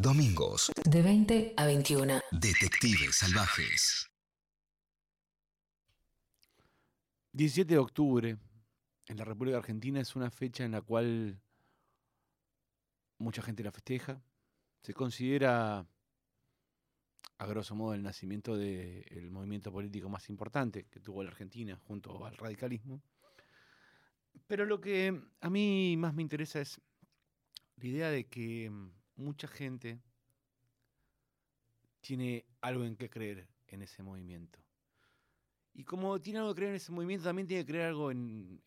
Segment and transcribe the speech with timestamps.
[0.00, 0.70] Domingos.
[0.84, 2.20] De 20 a 21.
[2.30, 4.08] Detectives Salvajes.
[7.32, 8.38] 17 de octubre
[9.08, 11.40] en la República Argentina es una fecha en la cual
[13.18, 14.22] mucha gente la festeja.
[14.82, 15.84] Se considera,
[17.38, 22.24] a grosso modo, el nacimiento del movimiento político más importante que tuvo la Argentina junto
[22.24, 23.02] al radicalismo.
[24.46, 26.80] Pero lo que a mí más me interesa es
[27.74, 28.70] la idea de que
[29.18, 30.00] mucha gente
[32.00, 34.58] tiene algo en que creer en ese movimiento.
[35.74, 38.62] Y como tiene algo que creer en ese movimiento, también tiene que creer algo en,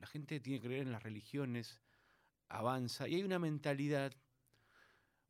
[0.00, 1.80] La gente tiene que creer en las religiones,
[2.48, 3.08] avanza.
[3.08, 4.12] Y hay una mentalidad,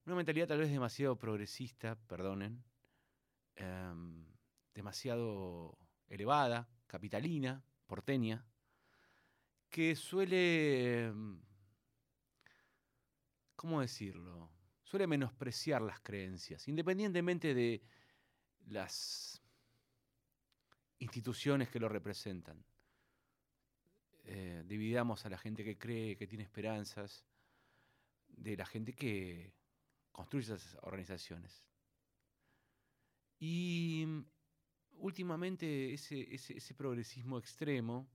[0.06, 2.64] una mentalidad tal vez demasiado progresista, perdonen,
[3.56, 4.24] em,
[4.74, 5.78] demasiado
[6.08, 8.44] elevada, capitalina, porteña,
[9.68, 11.40] que suele em,
[13.58, 14.52] ¿cómo decirlo?
[14.84, 17.82] Suele menospreciar las creencias, independientemente de
[18.68, 19.42] las
[21.00, 22.64] instituciones que lo representan.
[24.22, 27.26] Eh, dividamos a la gente que cree, que tiene esperanzas,
[28.28, 29.52] de la gente que
[30.12, 31.64] construye esas organizaciones.
[33.40, 34.24] Y mm,
[35.00, 38.08] últimamente ese, ese progresismo extremo,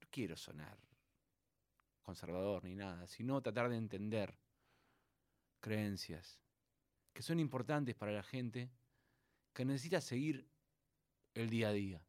[0.00, 0.78] no quiero sonar
[2.02, 4.38] conservador ni nada, sino tratar de entender
[5.60, 6.40] creencias
[7.12, 8.70] que son importantes para la gente
[9.52, 10.48] que necesita seguir
[11.34, 12.06] el día a día.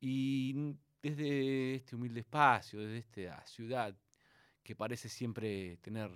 [0.00, 3.96] Y desde este humilde espacio, desde esta ciudad
[4.62, 6.10] que parece siempre tener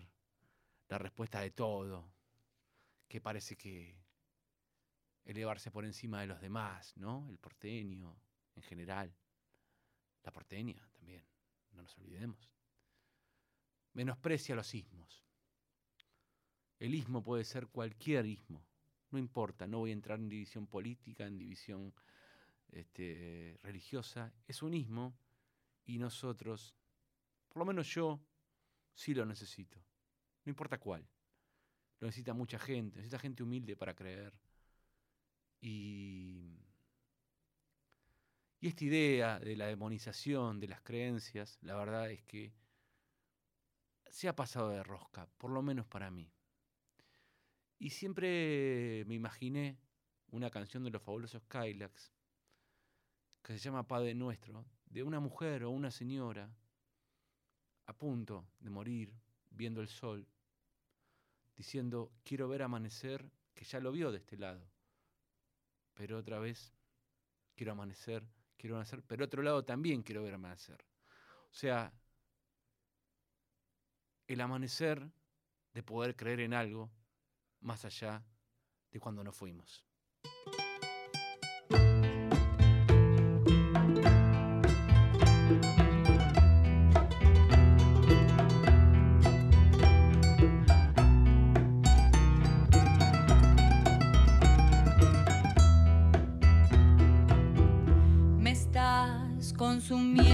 [0.89, 2.13] la respuesta de todo,
[3.09, 3.97] que parece que
[5.25, 7.29] elevarse por encima de los demás, ¿no?
[7.31, 8.17] El porteño
[8.57, 9.15] en general,
[10.25, 11.25] la porteña también,
[11.73, 12.51] no nos olvidemos
[13.95, 15.25] menosprecia los ismos.
[16.79, 18.65] El ismo puede ser cualquier ismo,
[19.11, 21.93] no importa, no voy a entrar en división política, en división
[22.71, 25.15] este, religiosa, es un ismo
[25.85, 26.75] y nosotros,
[27.49, 28.21] por lo menos yo,
[28.95, 29.79] sí lo necesito,
[30.45, 31.07] no importa cuál.
[31.99, 34.33] Lo necesita mucha gente, necesita gente humilde para creer.
[35.61, 36.59] Y,
[38.59, 42.55] y esta idea de la demonización de las creencias, la verdad es que
[44.11, 46.31] se ha pasado de rosca, por lo menos para mí.
[47.79, 49.79] Y siempre me imaginé
[50.29, 52.13] una canción de los fabulosos Kylax
[53.43, 56.51] que se llama Padre Nuestro, de una mujer o una señora
[57.87, 59.15] a punto de morir
[59.51, 60.29] viendo el sol,
[61.57, 64.71] diciendo, quiero ver amanecer, que ya lo vio de este lado,
[65.95, 66.73] pero otra vez
[67.55, 68.25] quiero amanecer,
[68.57, 70.85] quiero amanecer, pero otro lado también quiero ver amanecer.
[71.51, 71.93] O sea,
[74.33, 75.11] el amanecer
[75.75, 76.89] de poder creer en algo
[77.61, 78.23] más allá
[78.93, 79.85] de cuando nos fuimos.
[98.39, 100.30] Me estás consumiendo.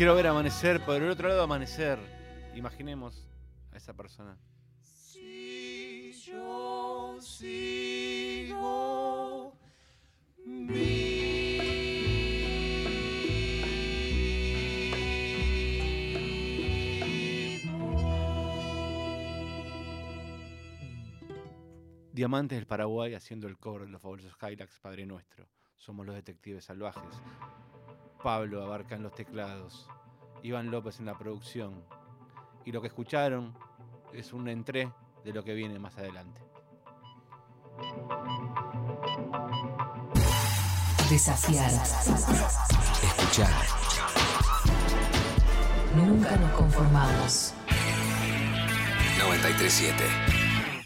[0.00, 1.98] Quiero ver amanecer por el otro lado amanecer.
[2.54, 3.28] Imaginemos
[3.70, 4.34] a esa persona.
[4.80, 8.00] Si yo sigo
[22.10, 25.46] Diamantes del Paraguay haciendo el cobro de los fabulosos Hilux Padre Nuestro.
[25.76, 27.20] Somos los detectives salvajes.
[28.22, 29.88] Pablo abarca en los teclados.
[30.42, 31.84] Iván López en la producción.
[32.64, 33.56] Y lo que escucharon
[34.12, 34.92] es un entré
[35.24, 36.42] de lo que viene más adelante.
[41.08, 41.70] Desafiar.
[43.02, 43.50] Escuchar.
[45.96, 47.54] Nunca nos conformamos.
[49.18, 50.04] 937.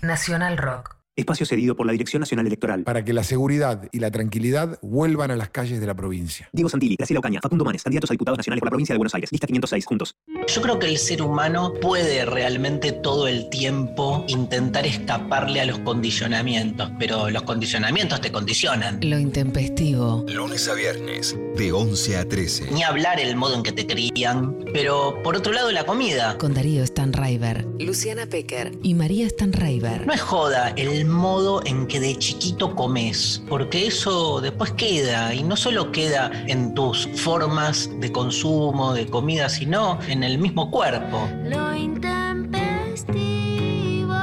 [0.03, 0.94] Nacional Rock.
[1.17, 2.83] Espacio cedido por la Dirección Nacional Electoral.
[2.83, 6.49] para que la seguridad y la tranquilidad vuelvan a las calles de la provincia.
[6.53, 9.15] Diego Santilli, Graciela Ocaña, Facundo Manes, candidatos a diputados nacionales por la provincia de Buenos
[9.15, 9.31] Aires.
[9.31, 10.17] Lista 506, juntos.
[10.49, 15.79] Yo creo que el ser humano puede realmente todo el tiempo intentar escaparle a los
[15.81, 18.99] condicionamientos, pero los condicionamientos te condicionan.
[19.01, 20.25] Lo intempestivo.
[20.29, 22.73] Lunes a viernes, de 11 a 13.
[22.73, 26.37] Ni hablar el modo en que te crían, pero por otro lado la comida.
[26.39, 27.65] Con Darío Stanraiver.
[27.79, 28.73] Luciana Pecker.
[28.83, 30.07] Y María Stanraiver.
[30.07, 35.43] No es joda el modo en que de chiquito comes, porque eso después queda, y
[35.43, 41.29] no solo queda en tus formas de consumo, de comida, sino en el mismo cuerpo.
[41.45, 44.15] Lo intempestivo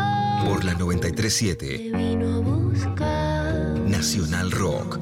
[0.45, 3.53] Por la 937, te vino a buscar.
[3.85, 4.99] Nacional Rock.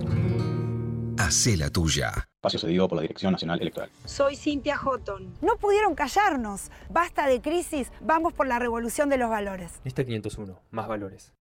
[1.17, 2.11] Hacé la tuya.
[2.35, 3.89] Espacio cedido por la Dirección Nacional Electoral.
[4.05, 5.35] Soy Cintia Houghton.
[5.41, 6.71] No pudieron callarnos.
[6.89, 9.73] Basta de crisis, vamos por la revolución de los valores.
[9.83, 11.33] Lista 501, más valores.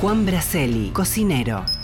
[0.00, 1.83] Juan Braceli, cocinero.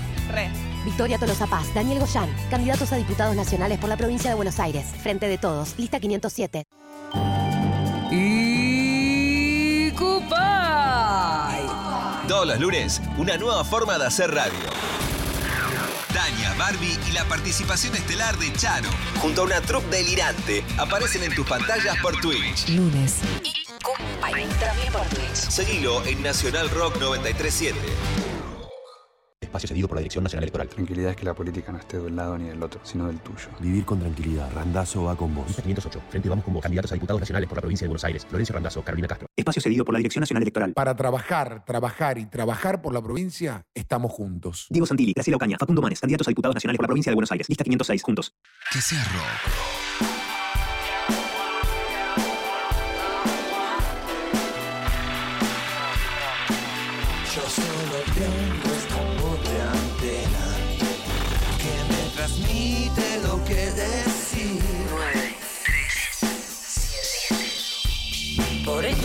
[0.29, 0.49] Re.
[0.83, 4.85] Victoria Tolosa Paz, Daniel Goyán, candidatos a diputados nacionales por la provincia de Buenos Aires.
[5.01, 6.65] Frente de todos, lista 507.
[8.11, 11.65] Y Cupay.
[12.27, 14.59] Todos los lunes, una nueva forma de hacer radio.
[16.13, 18.89] Tania, Barbie y la participación estelar de Charo,
[19.21, 22.69] junto a una troupe delirante, aparecen en tus pantallas por Twitch.
[22.69, 23.19] Lunes.
[23.43, 24.45] Y Cupay.
[24.59, 25.35] También por Twitch.
[25.35, 28.30] Seguilo en Nacional Rock 937.
[29.51, 30.69] Espacio cedido por la Dirección Nacional Electoral.
[30.69, 33.19] Tranquilidad es que la política no esté de un lado ni del otro, sino del
[33.19, 33.49] tuyo.
[33.59, 34.49] Vivir con tranquilidad.
[34.53, 35.45] Randazo va con vos.
[35.61, 36.01] 508.
[36.09, 38.25] Frente vamos como candidatos a diputados nacionales por la provincia de Buenos Aires.
[38.25, 39.27] Florencia Randazzo, Carolina Castro.
[39.35, 40.71] Espacio cedido por la Dirección Nacional Electoral.
[40.71, 44.67] Para trabajar, trabajar y trabajar por la provincia, estamos juntos.
[44.69, 47.31] Diego Santilli, Graciela Ocaña, Facundo Manes, candidatos a diputados nacionales por la provincia de Buenos
[47.33, 47.49] Aires.
[47.49, 48.33] Lista 506, juntos.
[48.71, 49.70] Que sea rock.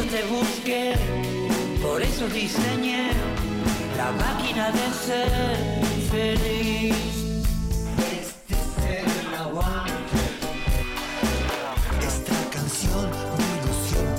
[0.08, 0.94] Te busqué,
[1.82, 3.10] por eso diseñé
[3.96, 5.30] la máquina de ser
[6.10, 6.94] feliz.
[8.12, 8.54] Este
[8.88, 9.88] es.
[12.00, 13.50] Esta canción me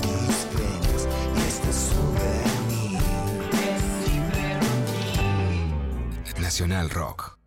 [0.04, 1.02] mis penas
[1.36, 3.00] y este souvenir.
[6.40, 7.38] Nacional Rock.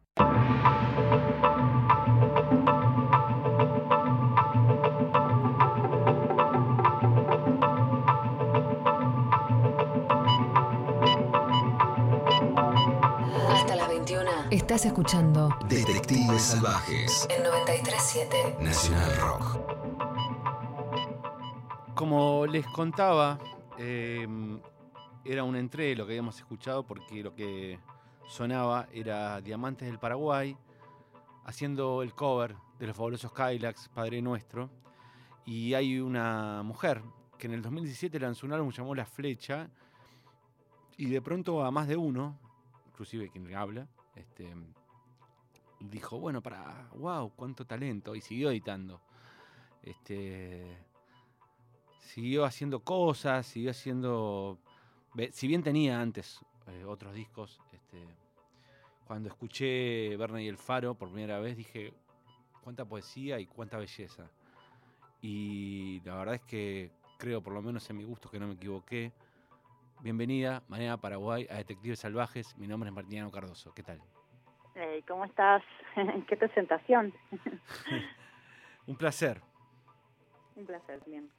[14.72, 17.28] Estás escuchando Detectives Salvajes.
[17.30, 19.60] en 937 Nacional Rock.
[21.94, 23.38] Como les contaba,
[23.78, 24.26] eh,
[25.26, 27.82] era un entré lo que habíamos escuchado porque lo que
[28.30, 30.56] sonaba era Diamantes del Paraguay,
[31.44, 34.70] haciendo el cover de los fabulosos Kylax, Padre Nuestro.
[35.46, 37.04] Y hay una mujer
[37.38, 39.70] que en el 2017 lanzó un álbum llamado La Flecha
[40.96, 42.40] y de pronto a más de uno,
[42.88, 44.54] inclusive quien le habla, este,
[45.80, 49.02] dijo, bueno, para, wow, cuánto talento, y siguió editando.
[49.84, 50.78] Este,
[52.00, 54.60] siguió haciendo cosas, siguió haciendo,
[55.32, 58.06] si bien tenía antes eh, otros discos, este,
[59.08, 61.94] cuando escuché Verne y el Faro por primera vez dije,
[62.64, 64.30] cuánta poesía y cuánta belleza.
[65.22, 68.54] Y la verdad es que creo, por lo menos en mi gusto, que no me
[68.54, 69.12] equivoqué.
[70.02, 72.58] Bienvenida, María Paraguay, a Detectives Salvajes.
[72.58, 73.74] Mi nombre es Martiniano Cardoso.
[73.74, 74.02] ¿Qué tal?
[74.74, 75.62] Hey, ¿Cómo estás?
[76.28, 77.14] ¿Qué presentación?
[78.88, 79.42] Un placer.
[80.56, 81.30] Un placer, bien.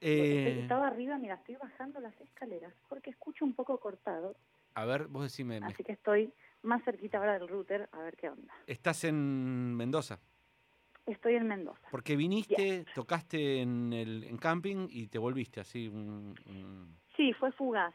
[0.00, 4.34] Eh, Estaba arriba, mira, estoy bajando las escaleras porque escucho un poco cortado,
[4.74, 8.16] a ver, vos decime, ¿me- así que estoy más cerquita ahora del router a ver
[8.16, 8.52] qué onda.
[8.66, 10.18] ¿estás en Mendoza?
[11.06, 11.86] Estoy en Mendoza.
[11.90, 15.88] Porque viniste, tocaste en el en camping y te volviste así.
[15.88, 17.94] un- un- Sí, fue fugaz.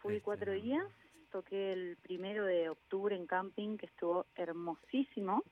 [0.00, 0.84] Fui cuatro días,
[1.32, 5.42] toqué el primero de octubre en camping, que estuvo hermosísimo,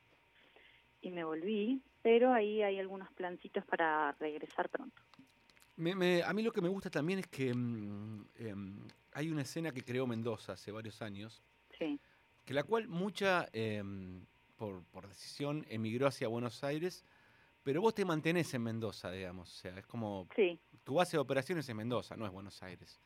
[1.00, 5.00] y me volví, pero ahí hay algunos plancitos para regresar pronto.
[5.76, 8.76] Me- me- a mí lo que me gusta también es que mm, em,
[9.14, 11.42] hay una escena que creó Mendoza hace varios años,
[11.78, 11.98] Sí.
[12.44, 14.20] que la cual mucha, em,
[14.58, 17.06] por, por decisión, emigró hacia Buenos Aires,
[17.68, 19.52] pero vos te mantenés en Mendoza, digamos.
[19.52, 20.26] O sea, es como.
[20.34, 20.58] Sí.
[20.84, 22.98] Tu base de operaciones es Mendoza, no es Buenos Aires.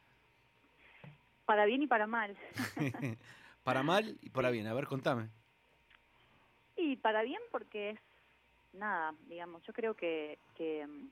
[1.44, 2.36] Para bien y para mal.
[3.64, 4.68] para mal y para bien.
[4.68, 5.30] A ver, contame.
[6.76, 8.00] Y para bien porque es
[8.72, 11.10] nada, digamos, yo creo que, que, mm,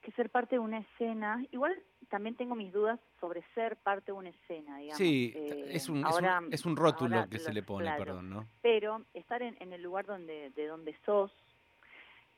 [0.00, 4.18] que ser parte de una escena, igual también tengo mis dudas sobre ser parte de
[4.18, 4.98] una escena, digamos.
[4.98, 8.04] Sí, eh, es, un, es, ahora- un, es un rótulo que se le pone, claro.
[8.04, 8.48] perdón, ¿no?
[8.62, 11.32] Pero estar en, en el lugar donde de donde sos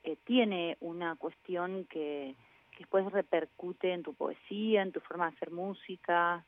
[0.05, 2.35] eh, tiene una cuestión que,
[2.73, 6.45] que después repercute en tu poesía, en tu forma de hacer música,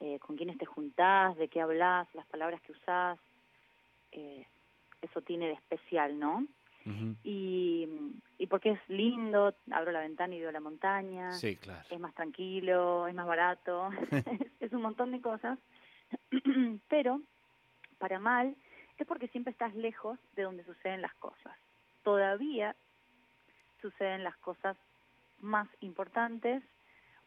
[0.00, 3.18] eh, con quiénes te juntás, de qué hablas, las palabras que usás.
[4.12, 4.46] eh,
[5.02, 6.46] eso tiene de especial, ¿no?
[7.24, 7.88] Y,
[8.38, 11.82] y porque es lindo, abro la ventana y veo la montaña, Sí, claro.
[11.90, 13.88] es más tranquilo, es más barato,
[14.60, 15.58] es un montón de cosas,
[16.88, 17.20] pero
[17.98, 18.54] para mal
[18.98, 21.56] es porque siempre estás lejos de donde suceden las cosas.
[22.02, 22.76] Todavía
[23.84, 24.78] suceden las cosas
[25.40, 26.62] más importantes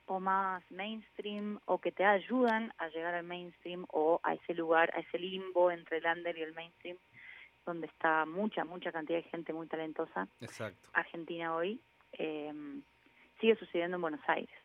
[0.07, 4.91] o más mainstream o que te ayudan a llegar al mainstream o a ese lugar,
[4.95, 6.97] a ese limbo entre el under y el mainstream
[7.63, 10.27] donde está mucha, mucha cantidad de gente muy talentosa.
[10.41, 10.89] Exacto.
[10.93, 11.79] Argentina hoy,
[12.13, 12.51] eh,
[13.39, 14.57] sigue sucediendo en Buenos Aires.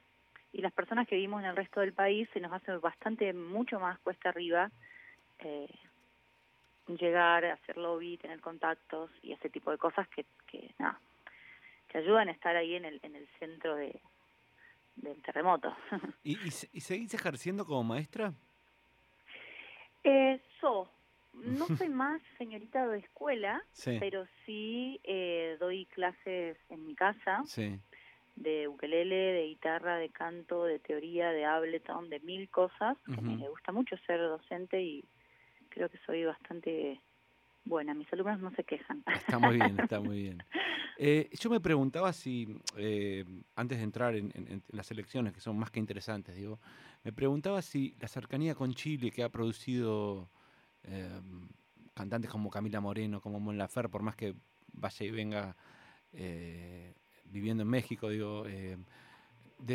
[0.53, 3.81] Y las personas que vivimos en el resto del país se nos hace bastante, mucho
[3.81, 4.71] más cuesta arriba
[5.41, 5.69] eh,
[6.87, 10.99] llegar, hacer lobby, tener contactos y ese tipo de cosas que, que nada,
[11.93, 14.01] que ayudan a estar ahí en el, en el centro de,
[14.97, 15.77] del terremoto.
[16.25, 18.33] ¿Y, y, se- y seguís ejerciendo como maestra?
[20.05, 20.91] Eh, so,
[21.35, 23.99] no soy más señorita de escuela, Sí.
[24.01, 27.79] pero sí eh, doy clases en mi casa Sí.
[28.37, 32.97] de ukelele, de guitarra, de canto, de teoría, de Ableton, de mil cosas.
[33.05, 33.23] que Ujú.
[33.23, 35.05] Me gusta mucho ser docente y
[35.69, 37.01] creo que soy bastante
[37.65, 37.95] buena.
[37.95, 39.03] Mis alumnos no se quejan.
[39.15, 40.39] Está muy bien, está muy bien.
[40.99, 43.25] Eh, yo me preguntaba si, eh,
[43.57, 46.61] antes de entrar en, en- en las elecciones, que son más que interesantes, digo,
[47.03, 50.29] me preguntaba si la cercanía con Chile que ha producido
[50.85, 51.19] eh,
[51.95, 54.35] cantantes como Camila Moreno, como Mon Lafer, por más que
[54.75, 55.57] vaya y venga
[57.25, 58.79] viviendo en México, digo, desde,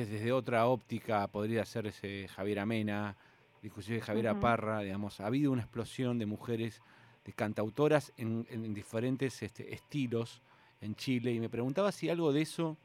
[0.06, 3.18] desde otra óptica podría ser ese Javier Amena,
[3.64, 4.42] inclusive Javiera Ujú.
[4.42, 6.82] Parra, digamos, ha habido una explosión de mujeres,
[7.28, 10.42] de cantautoras en, en diferentes este, estilos
[10.82, 12.78] en Chile, y me preguntaba si algo de eso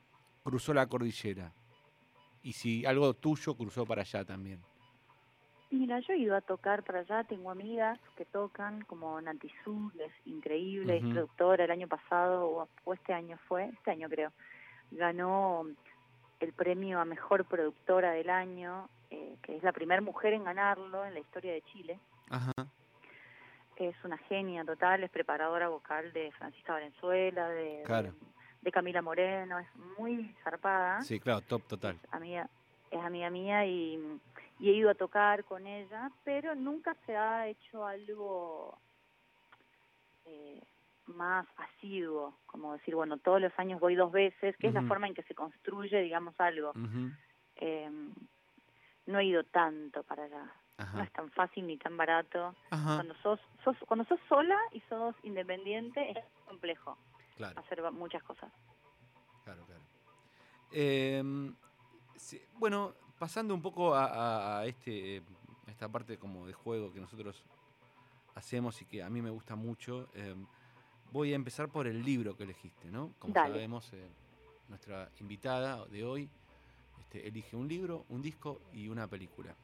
[0.43, 1.53] cruzó la cordillera,
[2.43, 4.61] y si algo tuyo cruzó para allá también.
[5.71, 9.93] Mira, yo he ido a tocar para allá, tengo amigas que tocan, como Nati Sud,
[10.01, 14.33] es increíble, es productora, el año pasado, o, o este año fue, este año creo,
[14.91, 15.65] ganó
[16.41, 21.07] el premio a Mejor Productora del Año, eh, que es la primera mujer en ganarlo
[21.07, 22.01] en la historia de Chile.
[22.29, 22.53] Ajá.
[23.89, 28.15] Es una genia total, es preparadora vocal de Francisca Valenzuela, de, de- Claro.
[28.61, 29.67] de Camila Moreno, es
[29.99, 31.99] muy zarpada Sí, claro, top total.
[32.13, 32.49] amiga
[32.93, 33.99] es amiga mía y,
[34.61, 38.79] y he ido a tocar con ella, pero nunca se ha hecho algo
[40.27, 40.61] eh,
[41.07, 45.07] más asiduo, como decir, bueno, todos los años voy dos veces, que es la forma
[45.09, 46.73] en que se construye, digamos, algo.
[47.57, 47.91] Eh,
[49.07, 50.53] no he ido tanto para allá.
[50.95, 52.55] No es tan fácil ni tan barato.
[52.71, 52.97] Ajá.
[52.97, 56.99] Cuando sos, sos, cuando sos sola y sos independiente es complejo
[57.37, 57.61] Claro.
[57.61, 58.53] hacer muchas cosas.
[59.45, 59.83] Claro, claro.
[60.71, 61.55] Em,
[62.17, 65.23] sí, bueno, pasando un poco a, este,
[65.67, 67.45] a esta parte como de juego que nosotros
[68.35, 70.47] hacemos y que a mí me gusta mucho, em,
[71.11, 73.13] voy a empezar por el libro que elegiste, ¿no?
[73.19, 73.55] Como Dale.
[73.55, 74.09] sabemos, eh,
[74.69, 76.31] nuestra invitada de hoy
[77.01, 79.55] este, elige un libro, un disco y una película.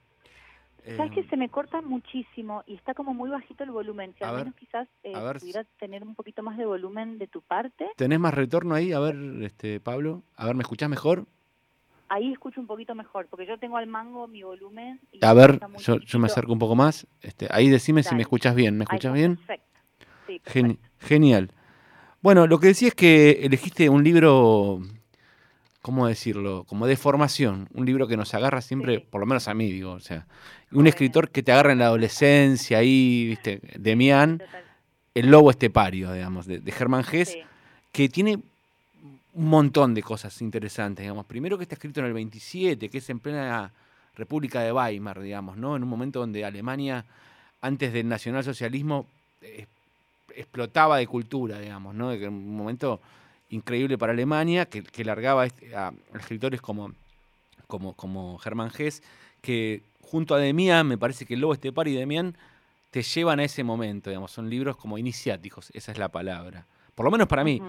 [0.97, 4.15] ¿Sabes que Em, se me corta muchísimo y está como muy bajito el volumen?
[4.19, 5.39] Si A al ver, menos quizás eh, a ver
[5.79, 7.89] tener un poquito más de volumen de tu parte.
[7.97, 8.93] ¿Tenés más retorno ahí?
[8.93, 10.23] A ver, este, Pablo.
[10.37, 11.27] A ver, ¿me escuchás mejor?
[12.09, 14.99] Ahí escucho un poquito mejor, porque yo tengo al mango mi volumen.
[15.13, 17.07] Y A ver, yo, yo me acerco un poco más.
[17.21, 18.79] Este, ahí decime si me escuchas bien.
[18.79, 19.37] ¿Me escuchas bien?
[19.37, 19.81] Perfecto.
[20.27, 21.53] Sí, Geni- genial.
[22.23, 24.81] Bueno, lo que decía es que elegiste un libro,
[25.83, 26.65] ¿cómo decirlo?
[26.65, 27.69] Como de formación.
[27.73, 29.93] Un libro que nos agarra siempre, por lo menos a mí, digo.
[29.93, 30.27] O sea,
[30.73, 33.61] un escritor que te agarra en la adolescencia, ahí, ¿viste?
[33.79, 34.43] Demián,
[35.15, 37.37] El Lobo Estepario, digamos, de, de Germán Gess,
[37.93, 38.39] que tiene
[39.35, 41.27] un montón de cosas interesantes, digamos.
[41.27, 43.73] Primero que está escrito en el 27, que es en plena
[44.17, 45.77] República de Weimar, digamos, ¿no?
[45.77, 47.05] En un momento donde Alemania,
[47.61, 49.07] antes del nacionalsocialismo,
[49.43, 49.67] eh,
[50.35, 52.11] explotaba de cultura, digamos, ¿no?
[52.11, 53.01] De que Un momento
[53.51, 56.93] increíble para Alemania, que, que largaba este- a, a escritores como,
[57.67, 59.03] como, como Germán Gess,
[59.41, 62.37] que junto a Demián, me parece que Lobo Estepario y Demián
[62.91, 66.67] te llevan a ese momento, digamos, son libros como iniciáticos, esa es la palabra.
[66.95, 67.63] Por lo menos para mí,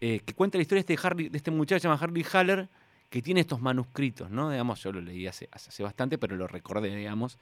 [0.00, 2.68] eh, que cuenta la historia de este, Harry, de este muchacho llamado Harry Haller,
[3.08, 4.50] que tiene estos manuscritos, ¿no?
[4.50, 7.38] Digamos, yo lo leí hace, hace bastante, pero lo recordé, digamos.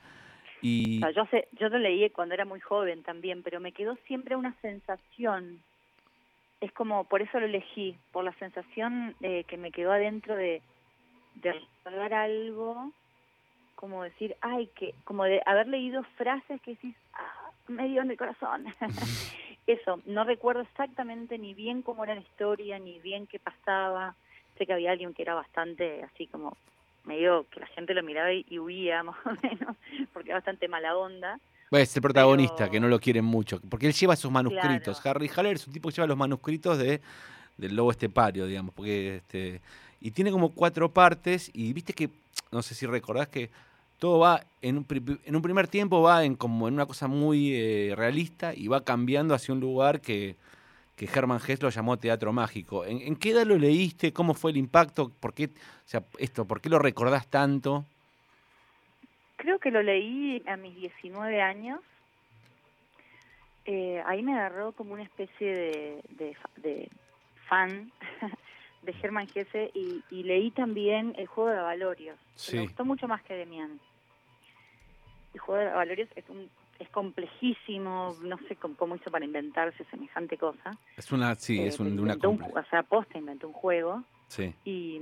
[0.63, 3.97] Y, No, yo, sé, yo lo leí cuando era muy joven también, pero me quedó
[4.07, 5.63] siempre una sensación.
[6.61, 10.61] Es como, por eso lo elegí, por la sensación eh, que me quedó adentro de,
[11.37, 12.93] de recordar algo,
[13.77, 18.11] como decir, ay, que, como de haber leído frases que decís, ah, me dio en
[18.11, 18.67] el corazón.
[19.69, 24.15] eso, no recuerdo exactamente ni bien cómo era la historia, ni bien qué pasaba.
[24.57, 26.57] Sé que había alguien que era bastante así como
[27.05, 29.77] medio que la gente lo miraba y, huía más o menos,
[30.13, 31.39] porque era bastante mala onda.
[31.71, 35.01] Es el protagonista, que no lo quieren mucho, porque él lleva sus manuscritos.
[35.01, 35.19] Claro.
[35.19, 37.01] Harry Haller es un tipo que lleva los manuscritos de,
[37.57, 39.61] del lobo estepario, digamos, porque este,
[40.01, 42.09] y tiene como cuatro partes, y viste que,
[42.51, 43.51] no sé si recordás que
[43.99, 44.87] todo va, en un,
[45.25, 48.85] en un primer tiempo va en como en una cosa muy eh, realista y va
[48.85, 50.37] cambiando hacia un lugar que,
[50.95, 52.85] que Hermann Hesse lo llamó teatro mágico.
[52.85, 54.13] ¿En, en qué edad lo leíste?
[54.13, 55.11] ¿Cómo fue el impacto?
[55.21, 55.49] ¿Por qué, o
[55.85, 57.85] sea, esto, ¿por qué lo recordás tanto?
[59.39, 61.81] Creo que lo leí a mis 19 años.
[63.65, 66.91] Eh, ahí me agarró como una especie de, de, de
[67.49, 67.91] fan
[68.83, 72.19] de Germán Gese y, y leí también El Juego de Valorios.
[72.19, 72.57] que Sí.
[72.57, 73.79] Me gustó mucho más que Demián.
[75.35, 76.49] El Juego de Valorios es un
[76.81, 80.79] es complejísimo, no sé cómo, cómo hizo para inventarse semejante cosa.
[80.97, 84.55] Es una, sí, Eh, es un- una un o sea, posta inventó un juego Sí.
[84.65, 85.01] y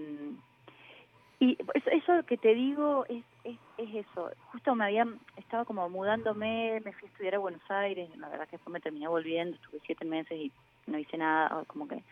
[1.38, 5.06] y eso, eso que te digo es, es, es eso justo me había
[5.36, 8.80] estaba como mudándome me fui a estudiar a Buenos Aires la verdad que después me
[8.80, 10.52] terminé volviendo estuve siete meses y
[10.86, 12.02] no hice nada como que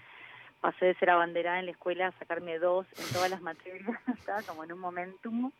[0.61, 3.83] pasé de ser abanderada en la escuela a sacarme dos en todas las materias
[4.19, 5.51] estaba como en un momentum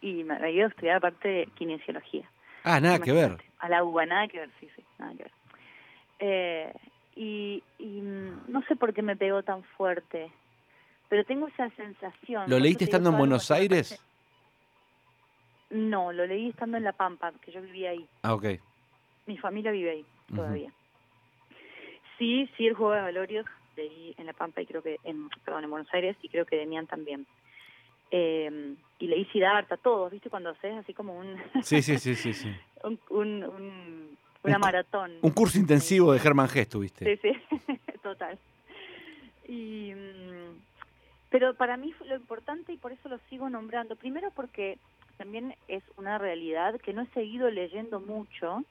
[0.00, 2.28] y me había ido a estudiar aparte de kinesiología
[2.64, 3.38] Ah, nada que ver.
[3.60, 5.32] a la UBA, nada que ver, sí, sí, nada que ver.
[6.18, 6.72] Eh,
[7.16, 10.30] y, y mm, no sé por qué me pegó tan fuerte,
[11.08, 12.50] pero tengo esa sensación.
[12.50, 13.98] ¿Lo leíste estando en Buenos Aires?
[15.70, 18.06] No, lo leí estando en La Pampa, que yo vivía ahí.
[18.22, 18.44] Ah, ok.
[19.26, 20.04] Mi familia vive ahí
[20.34, 20.72] todavía.
[22.18, 25.64] Sí, sí, el juego de Valorios leí en La Pampa y creo que, en, perdón,
[25.64, 27.26] en Buenos Aires y creo que Demián también.
[28.10, 30.30] Eh, y leí Siddhartha, todos, ¿viste?
[30.30, 32.50] Cuando haces así como un, Sí, sí, sí, sí, sí.
[32.82, 35.12] un, un- un- una maratón.
[35.20, 37.04] Un curso intensivo de Germán Gess tuviste.
[37.20, 37.58] Sí, sí,
[38.02, 38.38] total.
[39.46, 40.56] Y, mm,
[41.28, 43.94] pero para mí lo importante y por eso lo sigo nombrando.
[43.96, 44.78] Primero porque
[45.18, 48.64] también es una realidad que no he seguido leyendo mucho.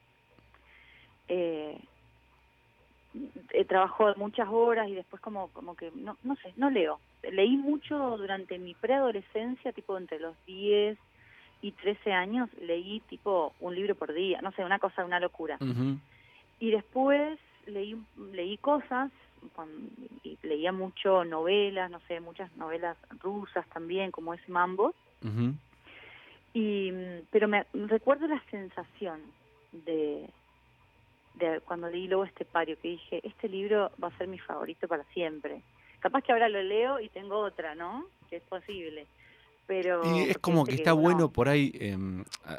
[1.28, 1.78] Eh,
[3.52, 7.56] he trabajado muchas horas y después como como que no no sé no leo leí
[7.56, 10.98] mucho durante mi preadolescencia tipo entre los 10
[11.62, 15.58] y 13 años leí tipo un libro por día no sé una cosa una locura
[16.60, 19.10] y después leí leí cosas
[20.22, 24.94] y leía mucho novelas, no sé, muchas novelas rusas también, como ese Mambo.
[25.22, 25.54] Ujú.
[26.54, 29.20] Y, mm, pero me recuerdo la sensación
[29.72, 30.28] de,
[31.34, 35.04] de cuando leí Lobo Estepario, que dije, este libro va a ser mi favorito para
[35.12, 35.62] siempre.
[36.00, 38.06] Capaz que ahora lo leo y tengo otra, ¿no?
[38.30, 39.06] Que es posible.
[39.66, 42.54] Pero Y es como que está bueno por ahí, em, a-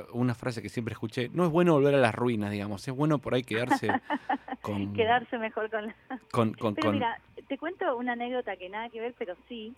[0.00, 2.94] a- una frase que siempre escuché, no es bueno volver a las ruinas, digamos, es
[2.94, 3.88] bueno por ahí quedarse
[4.62, 4.92] con...
[4.94, 5.96] quedarse mejor con la...
[6.30, 7.18] con, con, Pero con- mira,
[7.48, 9.74] te cuento una anécdota que nada que ver, pero sí.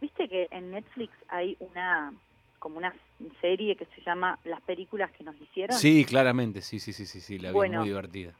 [0.00, 2.12] Viste que en Netflix hay una
[2.58, 2.94] como una
[3.40, 5.76] serie que se llama Las películas que nos hicieron.
[5.76, 7.78] Sí, claramente, sí, sí, sí, sí, sí, la vi Bueno.
[7.80, 8.32] muy divertida.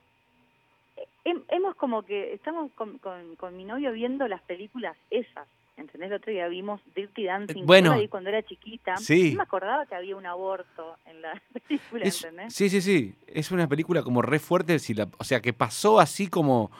[1.25, 5.47] Hem- hemos como que estamos con, con, con mi novio viendo las películas esas.
[5.77, 6.09] ¿Entendés?
[6.11, 7.65] El otro día vimos Dirty Dancing.
[7.65, 8.97] bueno, yo la vi cuando era chiquita.
[8.97, 9.31] sí.
[9.31, 12.53] No me acordaba que había un aborto en la película, Es- ¿entendés?
[12.55, 16.01] sí, sí, sí, es una película como re fuerte, si la, o sea, que pasó
[16.01, 16.73] así como,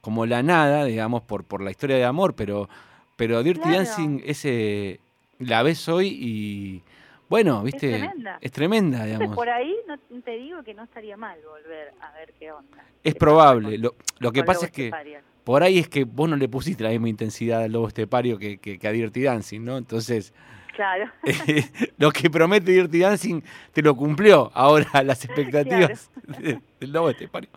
[0.00, 2.70] como la nada, digamos, por, por la historia de amor, pero,
[3.16, 3.76] pero Dirty Claro.
[3.76, 5.00] Dancing ese,
[5.38, 6.82] la ves hoy y,
[7.28, 8.38] bueno, viste, tremenda.
[8.40, 9.36] es tremenda, Entonces, digamos.
[9.36, 12.84] por ahí no, te digo que no estaría mal volver a ver qué onda.
[13.02, 13.78] Es probable.
[13.78, 15.18] Lo, lo que pasa es que Estepario.
[15.44, 18.58] por ahí es que vos no le pusiste la misma intensidad al lobo estepario que,
[18.58, 19.76] que, que a Dirty Dancing, ¿no?
[19.76, 20.32] Entonces,
[20.74, 21.10] Claro.
[21.96, 23.40] lo que promete Dirty Dancing
[23.72, 24.50] te lo cumplió.
[24.52, 27.48] Ahora las expectativas de- del lobo estepario.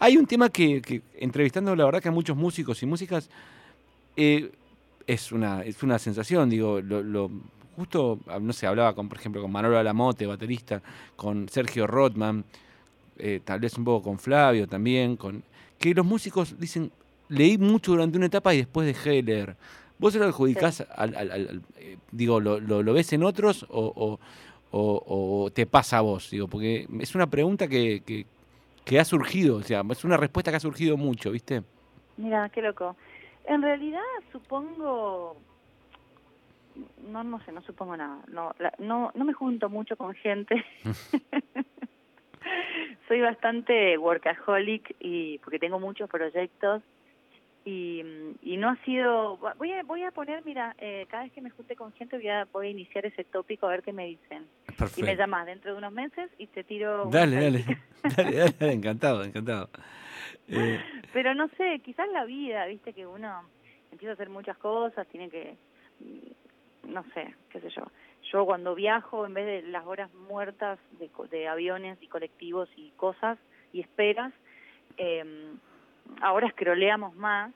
[0.00, 3.30] Hay un tema que, que, entrevistando la verdad que a muchos músicos y músicas,
[4.16, 4.50] eh,
[5.06, 7.30] es, una, es una sensación, digo, lo, lo-
[7.76, 10.82] justo, ah, no sé, hablaba con, por ejemplo, con Manolo Alamote, baterista,
[11.14, 12.44] con Sergio Rothman,
[13.18, 15.42] eh, tal vez un poco con Flavio también, con
[15.78, 16.90] que los músicos dicen,
[17.28, 19.56] leí mucho durante una etapa y después dejé de leer.
[19.98, 23.22] ¿Vos se lo adjudicás al, al- al- al- eh, digo, lo, lo, lo ves en
[23.22, 24.18] otros o, o-
[24.70, 26.30] o- o te pasa a vos?
[26.30, 28.26] Digo, porque es una pregunta que, que,
[28.84, 31.62] que ha surgido, o sea, es una respuesta que ha surgido mucho, ¿viste?
[32.18, 32.96] Mira, qué loco.
[33.46, 34.00] En realidad
[34.32, 35.36] supongo,
[37.08, 38.18] no, no sé, no supongo nada.
[38.28, 40.64] No, la- no, no me junto mucho con gente.
[43.08, 46.82] Soy bastante workaholic y porque tengo muchos proyectos
[47.64, 48.02] y,
[48.42, 49.38] y no ha sido.
[49.58, 52.28] Voy a, voy a poner, mira, eh, cada vez que me junte con gente voy
[52.28, 54.46] a, voy a iniciar ese tópico a ver qué me dicen.
[54.96, 57.08] Y me llamas dentro de unos meses y te tiro.
[57.10, 57.64] Dale, dale,
[58.16, 59.68] dale, dale, encantado, encantado.
[60.48, 60.78] Eh,
[61.12, 63.48] Pero no sé, quizás la vida, viste que uno
[63.90, 65.56] empieza a hacer muchas cosas, tiene que,
[66.88, 67.82] no sé, qué sé yo.
[68.32, 72.90] Yo cuando viajo, en vez de las horas muertas de, de aviones y colectivos y
[72.96, 73.38] cosas
[73.72, 74.32] y esperas,
[74.96, 75.54] eh,
[76.20, 77.52] ahora escroleamos más,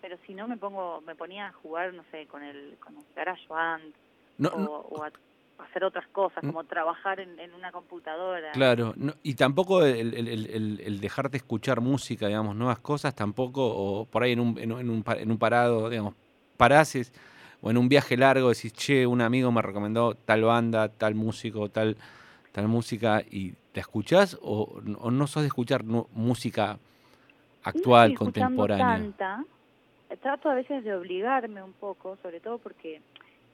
[0.00, 3.04] pero si no me pongo, me ponía a jugar, no sé, con el, con el
[3.14, 3.94] Garage Band
[4.38, 4.70] No, o, no.
[4.72, 5.12] o a
[5.64, 6.48] hacer otras cosas, Mm.
[6.48, 8.50] como trabajar en, en una computadora.
[8.52, 13.64] Claro, no- y tampoco el, el- el- el- dejarte escuchar música, digamos, nuevas cosas, tampoco,
[13.64, 16.14] o por ahí en un, en un, en un parado, digamos,
[16.56, 17.12] parases,
[17.62, 21.68] o en un viaje largo decís, che, un amigo me recomendó tal banda, tal músico,
[21.70, 21.96] tal,
[22.50, 26.78] tal música, y ¿la escuchás o, o no sos de escuchar música
[27.62, 28.98] actual, no contemporánea?
[29.16, 29.44] Tanta.
[30.20, 33.00] Trato a veces de obligarme un poco, sobre todo porque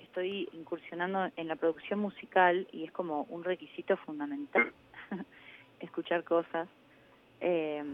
[0.01, 4.73] estoy incursionando en la producción musical y es como un requisito fundamental
[5.81, 6.67] escuchar cosas.
[7.41, 7.85] Eh,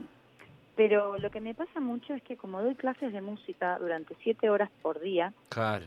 [0.76, 4.48] pero lo que me pasa mucho es que como doy clases de música durante siete
[4.48, 5.86] horas por día, Claro.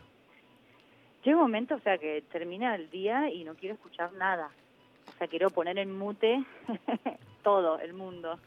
[1.24, 4.50] Llega un momento, o sea, que termina el día y no quiero escuchar nada.
[5.14, 6.44] O sea, quiero poner en mute
[7.44, 8.40] todo el mundo,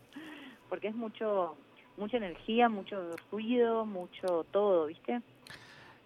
[0.69, 1.57] porque es mucho
[1.97, 5.21] mucha energía, mucho ruido, mucho todo, ¿viste?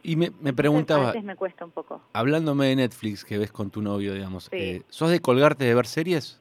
[0.02, 2.02] Y me, me Entonces, A preguntaba, veces me cuesta un poco.
[2.12, 4.56] hablándome de Netflix que ves con tu novio, digamos, Sí.
[4.58, 6.40] eh, ¿sos de colgarte de ver series?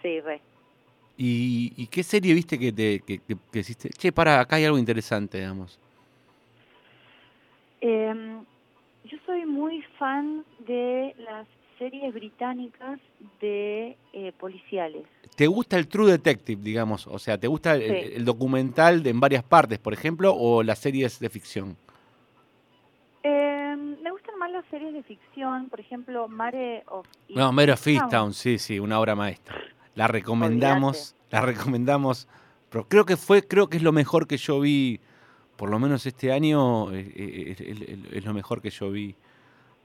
[0.00, 0.40] Sí, re.
[1.16, 3.88] ¿Y, y qué serie viste que te que, que, que hiciste?
[3.90, 5.76] Che, para, acá hay algo interesante, digamos.
[7.80, 8.14] Eh,
[9.28, 11.46] soy muy fan de las
[11.78, 12.98] series británicas
[13.42, 15.04] de eh, policiales.
[15.36, 17.06] ¿Te gusta el True Detective, digamos?
[17.06, 18.12] O sea, ¿te gusta el, Sí.
[18.14, 21.76] el documental de en varias partes, por ejemplo, o las series de ficción?
[23.22, 27.86] Eh, me gustan más las series de ficción, por ejemplo, Mare of No, Mare of
[27.86, 28.04] Easttown.
[28.06, 29.60] Easttown, sí, sí, una obra maestra.
[29.94, 32.28] La recomendamos, la recomendamos,
[32.70, 35.00] pero creo que fue, creo que es lo mejor que yo vi,
[35.58, 39.14] por lo menos este año, eh, eh, es, es- es lo mejor que yo vi.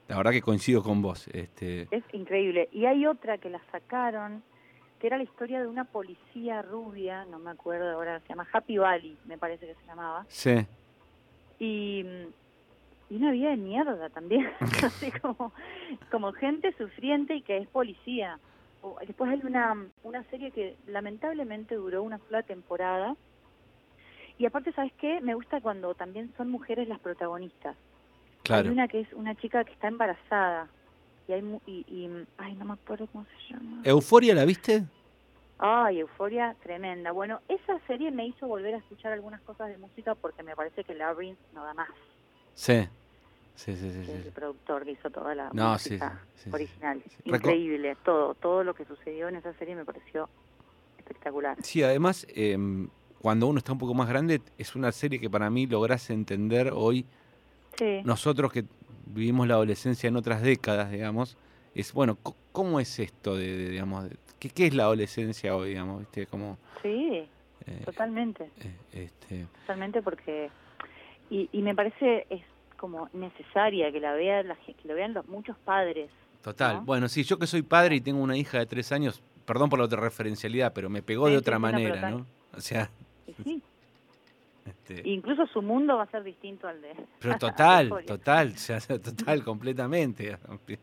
[0.08, 1.28] La verdad que coincido con vos.
[1.28, 2.68] Este, Es increíble.
[2.72, 4.42] Y hay otra que la sacaron,
[5.00, 8.78] que era la historia de una policía rubia, no me acuerdo ahora, se llama Happy
[8.78, 10.24] Valley, me parece que se llamaba.
[10.28, 10.66] sí.
[11.58, 12.04] Y,
[13.10, 14.50] y una vida de mierda también,
[14.82, 15.52] así como,
[16.10, 18.38] como gente sufriente y que es policía.
[19.06, 23.16] Después hay una, una serie que lamentablemente duró una sola temporada
[24.38, 25.20] Y aparte, ¿sabes qué?
[25.20, 27.76] Me gusta cuando también son mujeres las protagonistas.
[28.42, 28.68] Claro.
[28.68, 30.68] Hay una que es una chica que está embarazada.
[31.28, 33.80] Y hay mu- y, y- ay, no me acuerdo cómo se llama.
[33.84, 34.84] ¿Euforia la viste?
[35.58, 37.12] Ay, euforia tremenda.
[37.12, 40.84] Bueno, esa serie me hizo volver a escuchar algunas cosas de música porque me parece
[40.84, 41.88] que Labyrinth no da más.
[42.54, 42.86] Sí.
[43.54, 44.00] Sí, sí, sí.
[44.04, 44.26] que es sí.
[44.26, 47.00] el productor que hizo toda la No, música sí, sí, original.
[47.24, 50.28] Reco- Increíble, todo, todo lo que sucedió en esa serie me pareció
[50.98, 51.56] espectacular.
[51.62, 52.88] Sí, además, em,
[53.24, 56.72] cuando uno está un poco más grande, es una serie que para mí logras entender
[56.74, 57.06] hoy,
[57.78, 58.02] Sí.
[58.04, 58.64] nosotros que
[59.06, 61.38] vivimos la adolescencia en otras décadas, digamos,
[61.74, 62.18] es, bueno,
[62.52, 66.26] ¿cómo es esto de, de, digamos, de- ¿qué, qué es la adolescencia hoy, digamos, viste?
[66.26, 67.26] Como, Sí,
[67.66, 70.50] eh, totalmente, eh, este, totalmente porque
[71.30, 72.42] y, y me parece es
[72.76, 76.10] como necesaria que la vean la, que lo vean los muchos padres.
[76.42, 76.76] total.
[76.76, 76.82] ¿no?
[76.82, 79.78] Bueno, sí, yo que soy padre y tengo una hija de tres años, perdón por
[79.78, 82.26] la otra referencialidad, pero me pegó Sí, de otra sí, manera, ¿no?
[82.56, 82.90] O sea,
[83.26, 83.62] Y sí,
[84.66, 88.54] este, incluso su mundo va a ser distinto al de Pero total, total,
[89.02, 90.38] total, completamente.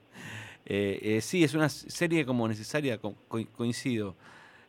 [0.64, 4.16] Eh, eh, sí, es una serie como necesaria, co- co- coincido.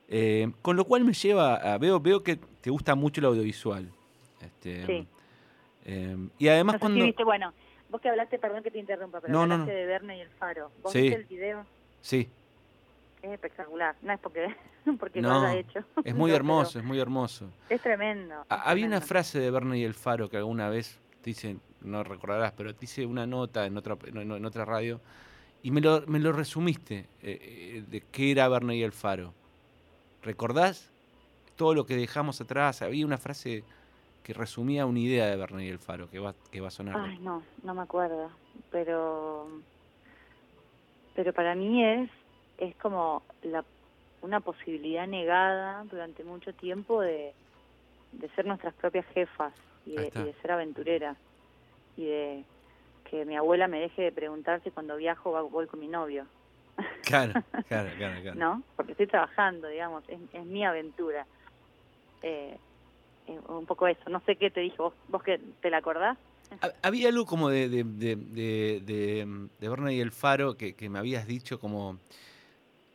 [0.08, 1.76] Eh, con lo cual me lleva a.
[1.76, 3.86] Veo, veo que te gusta mucho el audiovisual.
[4.40, 5.06] Este, Sí.
[5.84, 7.04] eh, y además No sé si cuando.
[7.04, 7.52] viste, bueno,
[7.90, 9.78] vos que hablaste, perdón que te interrumpa, pero No, no, hablaste no.
[9.78, 10.72] de Verne y el Faro.
[10.82, 11.02] ¿Vos Sí.
[11.02, 11.66] viste el video?
[12.00, 12.26] Sí,
[13.22, 14.54] Es espectacular, no es porque,
[14.98, 15.80] porque no, lo haya hecho.
[16.04, 17.48] es muy hermoso, es muy hermoso.
[17.68, 18.34] Es tremendo.
[18.48, 21.56] Ah, es Había una frase de Verne y el Faro que alguna vez te hice,
[21.82, 25.00] no recordarás, pero te hice una nota en otra, en, otra radio
[25.62, 29.32] y me lo, me lo resumiste eh, eh, de qué era Verne y el Faro.
[30.22, 30.90] ¿Recordás
[31.56, 32.82] todo lo que dejamos atrás?
[32.82, 33.62] Había una frase
[34.24, 36.96] que resumía una idea de Verne y el Faro que va, que va a sonar.
[36.98, 38.30] Ay, no, no me acuerdo,
[38.72, 39.46] pero
[41.14, 42.10] pero para mí es
[42.58, 43.64] es como la
[44.20, 47.34] una posibilidad negada durante mucho tiempo de,
[48.12, 49.52] de ser nuestras propias jefas
[49.84, 50.20] y de, está.
[50.20, 51.18] y de ser aventureras
[51.96, 52.44] y de
[53.10, 56.28] que mi abuela me deje de preguntar si cuando viajo va- voy con mi novio,
[57.02, 57.32] Claro,
[57.68, 58.22] claro, claro.
[58.22, 58.38] claro.
[58.38, 58.62] ¿no?
[58.76, 61.26] Porque estoy trabajando, digamos, es, es mi aventura.
[62.22, 62.56] Eh,
[63.26, 66.16] eh, un poco eso, no sé qué te dije, vos, vos que te la acordás.
[66.60, 69.26] Ha- Había algo como de, de, de, de,
[69.58, 71.98] de, y el Faro que, que me habías dicho como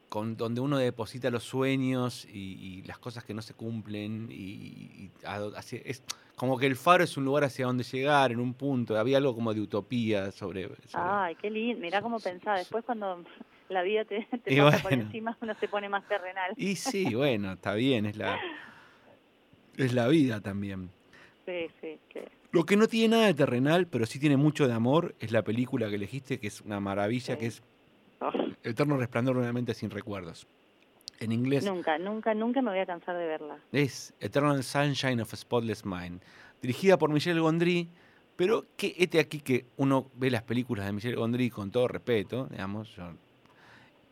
[0.10, 5.10] con donde uno deposita los sueños y, y las cosas que no se cumplen y,
[5.26, 6.04] hacia- es
[6.36, 9.34] como que el faro es un lugar hacia donde llegar en un punto había algo
[9.36, 11.82] como de utopía sobre, sobre- Ay, qué lindo.
[11.82, 12.58] Mirá cómo pensaba.
[12.60, 13.24] Después cuando
[13.70, 16.54] la vida te, te pasa por encima, uno se pone más terrenal.
[16.56, 18.40] y sí bueno está bien es la
[19.78, 20.90] es la vida también
[21.46, 21.98] Sí, sí.
[22.10, 25.32] que- Lo que no tiene nada de terrenal, pero sí tiene mucho de amor, es
[25.32, 27.62] la película que elegiste, que es una maravilla, que es
[28.64, 30.48] Eterno Resplandor de una mente sin recuerdos.
[31.20, 33.58] En inglés Nunca, nunca, nunca me voy a cansar de verla.
[33.72, 36.22] es Eternal Sunshine of a Spotless Mind,
[36.62, 37.88] dirigida por Michel Gondry,
[38.36, 42.46] pero que este aquí que uno ve las películas de Michel Gondry con todo respeto,
[42.52, 43.14] digamos, yo-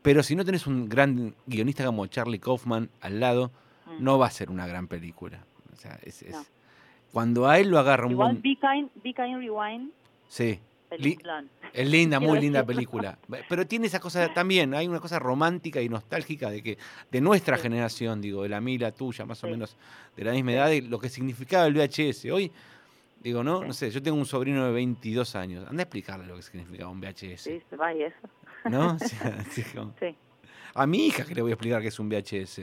[0.01, 3.51] pero si no tenés un gran guionista como Charlie Kaufman al lado,
[3.85, 4.03] Mm.
[4.03, 5.43] no va a ser una gran película.
[5.73, 6.43] O sea, es, es- No.
[7.11, 8.41] cuando a él lo agarra un Igual buen...
[8.41, 9.91] Be Kind, Be Kind Rewind,
[10.27, 11.49] Sí, li- peliculón.
[11.75, 13.17] Es linda, muy linda película.
[13.49, 16.77] Pero tiene esa cosa también, hay una cosa romántica y nostálgica de que
[17.11, 19.75] de nuestra generación, digo, de la mía tuya, más o menos
[20.15, 22.25] de la misma edad, y lo que significaba el VHS.
[22.31, 22.51] Hoy,
[23.21, 25.67] digo, no, no sé, yo tengo un sobrino de 22 años.
[25.69, 27.41] Anda a explicarle lo que significaba un VHS.
[27.41, 28.17] Sí, se va y eso.
[28.69, 28.95] ¿No?
[28.95, 30.15] O sea, así como- Sí.
[30.73, 32.59] A mi hija que le voy a explicar qué es un VHS.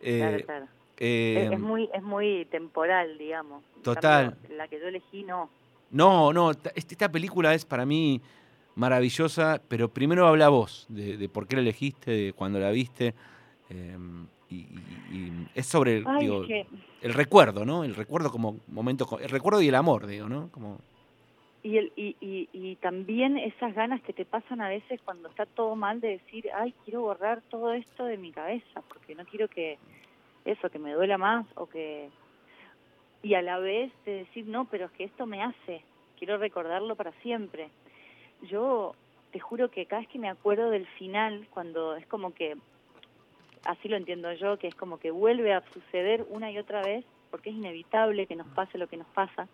[0.00, 0.66] Eh, Claro, claro.
[0.98, 3.62] eh, es, es muy, es muy temporal, digamos.
[3.82, 4.36] Total.
[4.56, 5.50] La que yo elegí, no.
[5.90, 8.20] No, no, ta- esta película es para mí
[8.74, 13.14] maravillosa, pero primero habla vos de, de por qué la elegiste, de cuando la viste.
[13.70, 13.96] eh,
[14.48, 16.66] y, y- y es sobre Ay, digo, que-
[17.00, 17.84] el recuerdo, ¿no?
[17.84, 20.50] El recuerdo como momento, el recuerdo y el amor, digo, ¿no?
[20.52, 20.78] Como,
[21.62, 25.46] Y, el, y, y, y también esas ganas que te pasan a veces cuando está
[25.46, 29.48] todo mal de decir, ay, quiero borrar todo esto de mi cabeza, porque no quiero
[29.48, 29.78] que
[30.44, 32.10] eso, que me duela más o que...
[33.22, 35.82] Y a la vez de decir, no, pero es que esto me hace,
[36.18, 37.70] quiero recordarlo para siempre.
[38.42, 38.94] Yo
[39.30, 42.56] te juro que cada vez que me acuerdo del final, cuando es como que,
[43.64, 47.04] así lo entiendo yo, que es como que vuelve a suceder una y otra vez,
[47.30, 49.48] porque es inevitable que nos pase lo que nos pasa,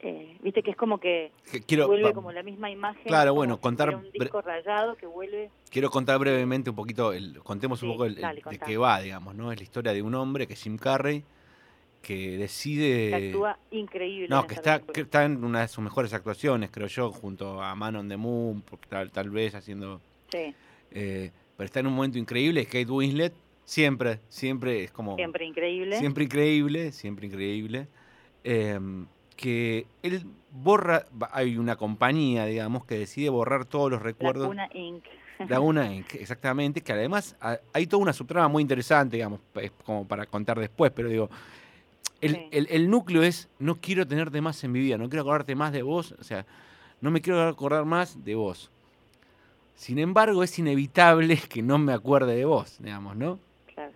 [0.00, 1.30] eh, viste que es como que
[1.66, 3.02] quiero, vuelve va- como la misma imagen.
[3.04, 5.50] Claro, bueno, contar fuera un bre- disco rayado que vuelve.
[5.70, 9.34] quiero contar brevemente un poquito, el, contemos un poco el- dale, de qué va, digamos,
[9.34, 9.52] ¿no?
[9.52, 11.24] Es la historia de un hombre que es Jim Carrey,
[12.02, 13.10] que decide...
[13.10, 14.28] que actúa increíble.
[14.28, 17.74] No, que está, que está en una de sus mejores actuaciones, creo yo, junto a
[17.74, 20.00] Man on the Moon, porque tal, tal vez haciendo...
[20.30, 20.54] Sí,
[20.90, 23.32] eh, pero está en un momento increíble, Kate Winslet,
[23.64, 25.16] Siempre, siempre es como...
[25.16, 25.96] Siempre increíble.
[25.98, 27.86] Siempre increíble, siempre increíble.
[28.44, 34.42] Em, que él borra, hay una compañía, digamos, que decide borrar todos los recuerdos.
[34.54, 35.04] Laguna Inc.
[35.48, 39.40] Laguna Inc., exactamente, que además ha- hay toda una subtrama muy interesante, digamos,
[39.84, 41.30] como para contar después, pero digo,
[42.22, 42.48] el, Sí.
[42.52, 45.72] el- el núcleo es, no quiero tenerte más en mi vida, no quiero acordarte más
[45.72, 46.46] de vos, o sea,
[47.02, 48.70] no me quiero acordar más de vos.
[49.74, 53.38] Sin embargo, es inevitable que no me acuerde de vos, digamos, ¿no?
[53.74, 53.92] Claro.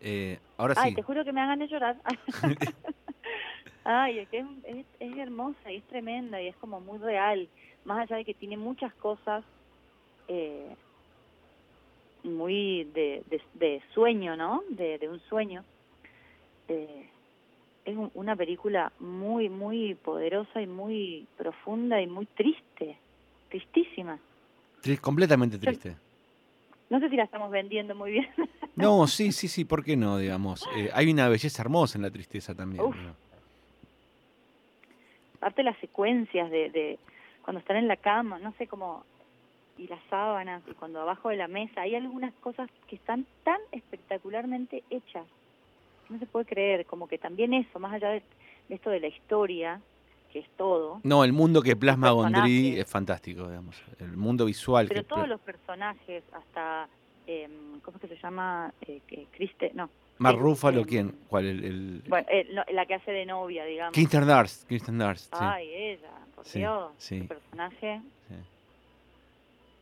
[0.00, 0.96] Eh, ahora Ay, sí.
[0.96, 1.96] te juro que me hagan de llorar.
[3.84, 7.48] Ay, es que es, es, es hermosa y es tremenda y es como muy real.
[7.84, 9.42] Más allá de que tiene muchas cosas
[10.28, 10.76] eh,
[12.22, 14.62] muy de, de, de sueño, ¿no?
[14.70, 15.64] De, de un sueño.
[16.68, 17.08] Eh,
[17.84, 22.96] es un- una película muy, muy poderosa y muy profunda y muy triste.
[23.48, 24.18] Tristísima.
[24.82, 25.96] Tri- completamente triste.
[26.90, 28.28] No sé si la estamos vendiendo muy bien.
[28.74, 30.66] No, sí, sí, sí, ¿por qué no, digamos?
[30.76, 32.82] Eh, hay una belleza hermosa en la tristeza también.
[32.82, 33.14] ¿no?
[35.36, 36.98] aparte las secuencias de, de
[37.42, 39.04] cuando están en la cama, no sé cómo,
[39.76, 43.58] y las sábanas, y cuando abajo de la mesa, hay algunas cosas que están tan
[43.72, 45.26] espectacularmente hechas,
[46.12, 48.22] no se puede creer, como que también eso, más allá de,
[48.68, 49.80] de esto de la historia,
[50.32, 53.76] que es todo, No, el mundo que plasma Gondry es fantástico, digamos.
[53.98, 56.88] El mundo visual pero que todos los personajes, hasta,
[57.26, 57.48] eh,
[57.84, 58.72] ¿cómo es que se llama?
[58.86, 59.00] Eh,
[59.74, 61.14] no, Mark eh, Ruffalo, eh, ¿quién?
[61.28, 61.46] ¿Cuál?
[61.46, 63.92] El, el- bueno, eh, no, la que hace de novia, digamos.
[63.94, 65.28] Kirsten Dunst, Kirsten sí.
[65.32, 67.16] Ay, ella, por Sí, Dios, sí.
[67.16, 68.34] ese personaje Sí.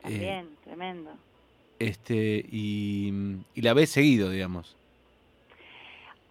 [0.03, 1.11] también, tremendo.
[1.79, 3.13] Este, y,
[3.55, 4.77] y la ves seguido, digamos.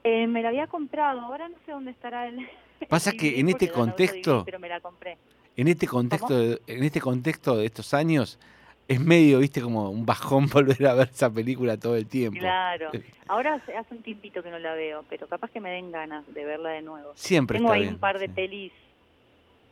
[0.09, 2.47] Eh, me la había comprado, ahora no sé dónde estará el.
[2.89, 5.17] Pasa que en este contexto- pero me la compré.
[5.55, 8.39] En este contexto, de, en este contexto de estos años,
[8.87, 12.39] es medio, viste, como un bajón volver a ver esa película todo el tiempo.
[12.39, 12.91] Claro.
[13.27, 16.25] Ahora hace, hace un tiempito que no la veo, pero capaz que me den ganas
[16.33, 17.11] de verla de nuevo.
[17.15, 18.33] Siempre Tengo está ahí bien, un par de sí.
[18.33, 18.71] pelis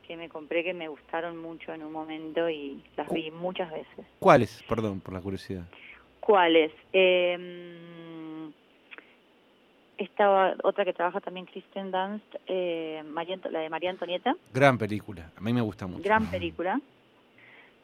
[0.08, 4.06] que me compré que me gustaron mucho en un momento y las vi muchas veces.
[4.20, 4.64] ¿Cuáles?
[4.70, 5.64] Perdón, por la curiosidad.
[6.20, 6.72] ¿Cuáles?
[6.94, 7.78] Eh,
[9.98, 14.36] estaba otra que trabaja también Kristen Dunst, eh, María la de María Antonieta.
[14.54, 16.04] Gran película, a mí me gusta mucho.
[16.04, 16.80] Gran película.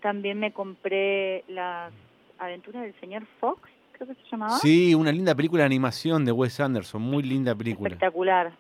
[0.02, 1.93] También me compré las
[2.38, 3.62] aventuras del señor Fox,
[3.93, 4.58] creo que se llamaba.
[4.58, 7.89] Sí, una linda película de animación de Wes Anderson, muy linda película.
[7.89, 8.54] Espectacular.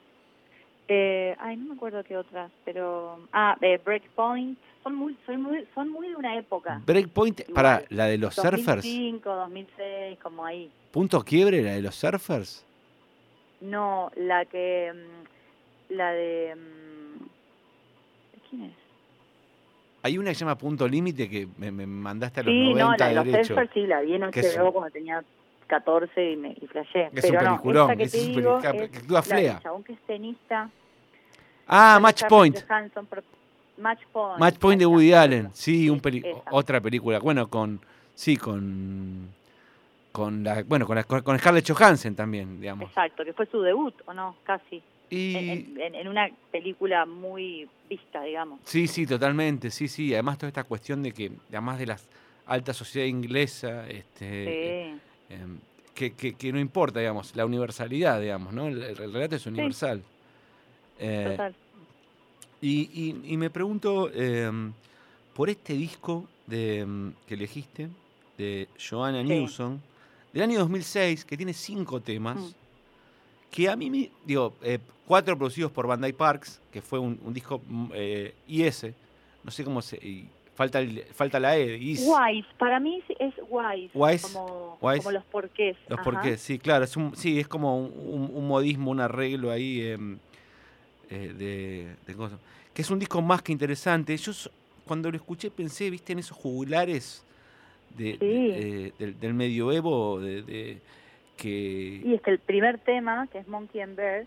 [0.87, 4.57] Eh, ay, no me acuerdo qué otras, pero ah, eh, Breakpoint.
[4.83, 6.81] Son muy, son muy, son muy de una época.
[6.85, 10.69] Breakpoint, para la de los surfers, 2005, 2006, como ahí.
[10.91, 12.65] punto quiebre, la de los surfers.
[13.63, 17.23] No, la que, mm, la de, mm,
[18.33, 18.73] ¿de quién es?
[20.03, 22.83] Hay una que se llama Punto Límite que me, me mandaste a los Sí, 90
[22.83, 23.55] no, la de los derecho.
[23.73, 25.23] sí, la vi en HBO cuando tenía
[25.67, 27.05] 14 y me y flashé.
[27.13, 29.59] Es Pero un no, peliculón, esta que es un digo pelica- es que actúa Flea.
[29.63, 30.69] chabón que es tenista.
[31.67, 32.59] Ah, Match Point.
[33.09, 33.23] Pero-
[33.77, 34.39] Match Point.
[34.39, 34.85] Match Point de.
[34.85, 35.49] Woody Allen.
[35.53, 36.21] Sí, un peli-
[36.51, 37.19] otra película.
[37.19, 37.79] Bueno, con.
[38.13, 39.29] Sí, con.
[40.13, 40.63] Con la.
[40.63, 42.87] Bueno, con, la- con, Scarlett Johansson también, digamos.
[42.87, 44.37] Exacto, que fue su debut, ¿o no?
[44.43, 44.81] Casi.
[45.09, 45.35] Y.
[45.35, 48.61] En, en- en una película muy vista, digamos.
[48.63, 49.69] Sí, sí, totalmente.
[49.71, 50.13] Sí, sí.
[50.13, 51.97] Además, toda esta cuestión de que, además de la
[52.45, 54.95] alta sociedad inglesa, este.
[55.29, 55.33] Sí.
[55.33, 55.57] em,
[55.95, 58.67] que, que, que no importa, digamos, la universalidad, digamos, ¿no?
[58.67, 60.01] El, el relato es universal.
[60.99, 61.55] Eh, Total.
[62.61, 64.73] Y, y- y me pregunto, em,
[65.35, 67.89] por este disco de, em, que elegiste,
[68.37, 69.27] de Joanna Sí.
[69.27, 69.79] Newsom,
[70.33, 72.49] del año 2006, que tiene cinco temas, Mm.
[73.51, 77.33] que a mí, me, digo, eh, cuatro producidos por Bandai Parks, que fue un, un
[77.33, 78.87] disco mm, eh, IS,
[79.43, 79.97] no sé cómo se...
[79.97, 82.01] y falta, el- falta la E, IS.
[82.07, 83.89] Wise, para mí es wise.
[83.93, 84.99] Wise, Como, wise.
[84.99, 85.77] como los porqués.
[85.87, 86.03] Los ajá.
[86.11, 90.17] porqués, sí, claro, es un, sí, es como un, modismo, un arreglo ahí em,
[91.09, 92.39] eh, de, de cosas.
[92.73, 94.15] Que es un disco más que interesante.
[94.17, 94.31] Yo
[94.85, 97.23] cuando lo escuché pensé, viste, en esos jugulares
[97.97, 100.79] de, de- eh, del, del medioevo, de,
[101.37, 101.49] que
[102.05, 104.25] Y es que el primer tema, que es Monkey and Bear,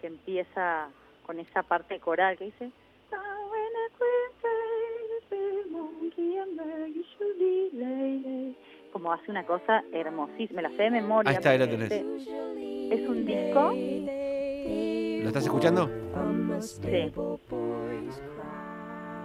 [0.00, 0.88] que empieza
[1.26, 2.70] con esa parte coral que dice
[8.92, 11.30] como hace una cosa hermosísima, la sé de memoria.
[11.30, 11.90] Ahí está, ahí la tenés.
[11.90, 13.72] este Es un disco,
[15.22, 15.90] ¿Lo estás escuchando?
[16.60, 17.12] sí.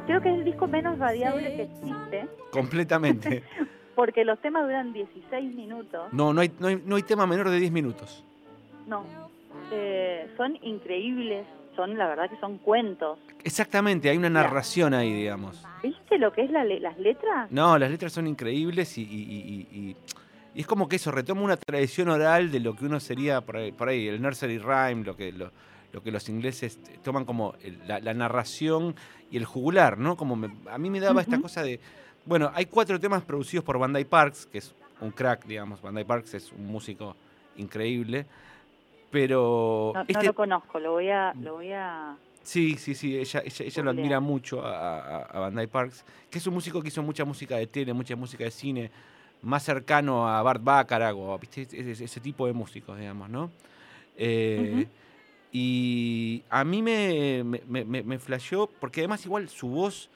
[0.07, 3.43] Creo que es el disco menos radiable que existe, Completamente.
[3.99, 6.07] porque los temas duran 16 minutos.
[6.13, 8.23] No, no hay, no hay, no hay tema menor de 10 minutos.
[8.87, 9.03] No,
[9.73, 11.45] eh, son increíbles,
[11.75, 13.19] son la verdad que son cuentos.
[13.43, 15.61] Exactamente, hay una narración ahí, digamos.
[15.83, 17.51] ¿Viste lo que es la las letras?
[17.51, 19.95] No, las letras son increíbles y, y- y- y-
[20.55, 23.73] es como que eso retoma una tradición oral de lo que uno sería por ahí,
[23.73, 25.51] por ahí el nursery rhyme, lo que, lo,
[25.91, 27.53] lo que los ingleses toman como
[27.85, 28.95] la, la narración
[29.29, 30.15] y el jugular, ¿no?
[30.15, 31.81] Como me- a mí me daba esta cosa de,
[32.29, 36.35] bueno, hay cuatro temas producidos por Bandai Parks, que es un crack, digamos, Bandai Parks
[36.35, 37.15] es un músico
[37.57, 38.27] increíble,
[39.09, 43.17] pero No, no este, lo conozco, lo voy a, lo voy a Sí, sí, sí,
[43.17, 46.87] ella, ella, ella lo admira mucho a, a- Bandai Parks, que es un músico que
[46.89, 48.91] hizo mucha música de tele, mucha música de cine,
[49.41, 51.61] más cercano a Bart Bacharach o ¿viste?
[51.63, 53.49] Ese, ese tipo de músicos, digamos, ¿no?
[54.17, 54.87] Eh,
[55.51, 60.09] Y a mí me, me, me, me- me flasheó, porque además igual su voz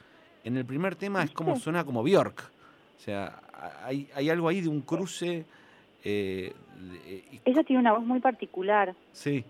[0.43, 2.51] en el primer tema es como suena como Bjork.
[2.97, 3.39] O sea,
[3.83, 5.45] hay, hay algo ahí de un cruce.
[6.03, 6.53] eh,
[7.31, 8.93] y- Ella tiene una voz muy particular.
[9.11, 9.43] sí.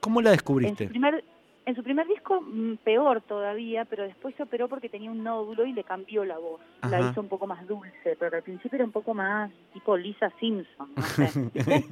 [0.00, 0.84] ¿Cómo la En descubriste?
[0.86, 1.24] su primer
[1.64, 5.64] en su primer disco mm, peor todavía, pero después se operó porque tenía un nódulo
[5.64, 6.60] y le cambió la voz.
[6.90, 10.32] La hizo un poco más dulce, pero al principio era un poco más tipo Lisa
[10.40, 11.30] Simpson, no sé.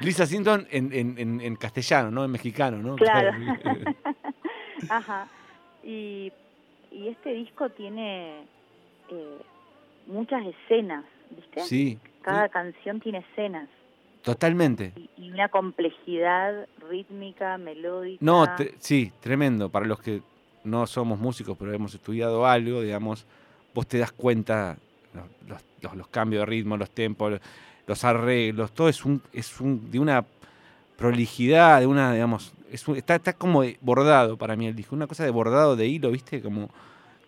[0.00, 0.24] Lisa
[0.70, 2.24] en, en, en, en castellano, ¿no?
[2.24, 2.96] En mexicano, ¿no?
[2.96, 3.32] Claro.
[4.88, 5.28] Ajá.
[5.84, 6.32] Y,
[6.92, 8.42] y este disco tiene
[9.08, 9.38] eh,
[10.06, 11.60] muchas escenas, ¿viste?
[11.62, 13.68] Sí, Cada canción tiene escenas
[14.22, 14.92] totalmente.
[15.16, 18.24] y una complejidad rítmica, melódica.
[18.24, 18.46] No,
[18.78, 19.68] sí, tremendo.
[19.70, 20.22] Para los que
[20.64, 23.26] no somos músicos, pero hemos estudiado algo, digamos,
[23.74, 24.76] vos te das cuenta
[25.14, 27.40] los, los- los- los cambios de ritmo, los tempos, los,
[27.86, 30.24] los arreglos, todo es un, es un, de una
[30.96, 35.24] prolijidad, de una, digamos, es está, está como bordado para mí el disco, una cosa
[35.24, 36.40] de bordado de hilo, ¿viste?
[36.40, 36.68] Como,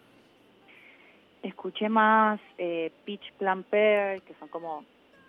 [1.43, 4.84] Escuché más eh, Pitch Plan Pear, que son como,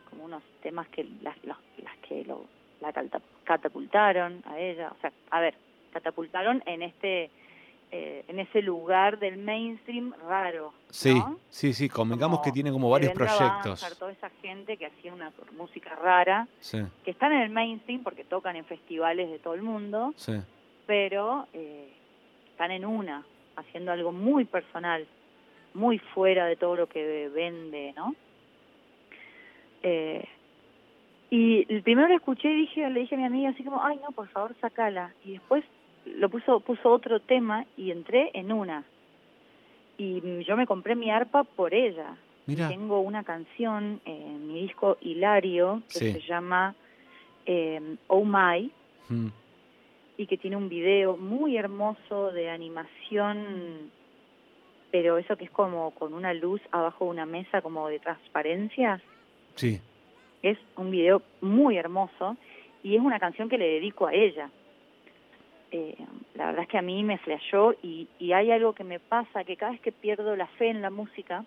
[0.09, 2.45] como unos temas que las, los- las que lo,
[2.81, 2.91] la
[3.43, 4.91] catapultaron a ella.
[4.97, 5.55] O sea, a ver,
[5.91, 7.29] catapultaron en este
[7.89, 10.73] eh, en ese lugar del mainstream raro.
[10.89, 11.39] Sí, ¿no?
[11.49, 13.79] sí, sí, convengamos que tiene como varios proyectos.
[13.81, 18.03] Banhart, toda esa gente que hacía una música rara, Sí, que están en el mainstream
[18.03, 20.33] porque tocan en festivales de todo el mundo, sí.
[20.85, 21.93] pero eh,
[22.51, 25.07] están en una, haciendo algo muy personal,
[25.73, 28.15] muy fuera de todo lo que vende, ¿no?
[29.83, 30.25] Eh,
[31.29, 33.97] y el primero lo escuché y dije, le dije a mi amiga así como, ay
[33.97, 35.13] no, por favor, sacala.
[35.25, 35.63] Y después
[36.05, 38.83] lo puso, puso otro tema y entré en una.
[39.97, 42.15] Y yo me compré mi arpa por ella.
[42.45, 42.69] Mira.
[42.69, 46.11] Tengo una canción en mi disco Hilario que Sí.
[46.13, 46.75] se llama
[47.45, 48.71] eh, Oh My
[49.09, 49.27] Mm.
[50.17, 53.89] y que tiene un video muy hermoso de animación,
[54.91, 59.01] pero eso que es como con una luz abajo de una mesa como de transparencia,
[59.55, 59.81] Sí,
[60.43, 62.37] es un video muy hermoso
[62.83, 64.49] y es una canción que le dedico a ella.
[65.71, 65.97] Eh,
[66.35, 69.43] la verdad es que a mí me flasheó y, y hay algo que me pasa,
[69.43, 71.43] que cada vez que pierdo la fe en la música,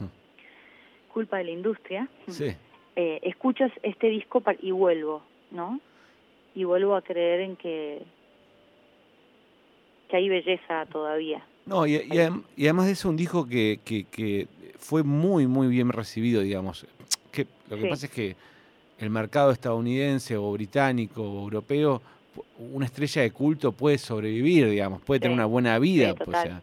[1.12, 2.56] culpa de la industria, sí.
[2.96, 5.78] eh, escucho este disco y vuelvo, ¿no?
[6.54, 8.02] Y vuelvo a creer en que,
[10.08, 11.44] que hay belleza todavía.
[11.66, 12.18] No, y, y
[12.56, 14.46] y además de eso, un disco que, que, que
[14.78, 16.86] fue muy, muy bien recibido, digamos.
[17.32, 17.88] Que, lo que Sí.
[17.88, 18.36] pasa es que
[18.98, 22.02] el mercado estadounidense o británico o europeo,
[22.58, 26.10] una estrella de culto puede sobrevivir, digamos, puede tener una buena vida.
[26.10, 26.62] sí, pues, o sea,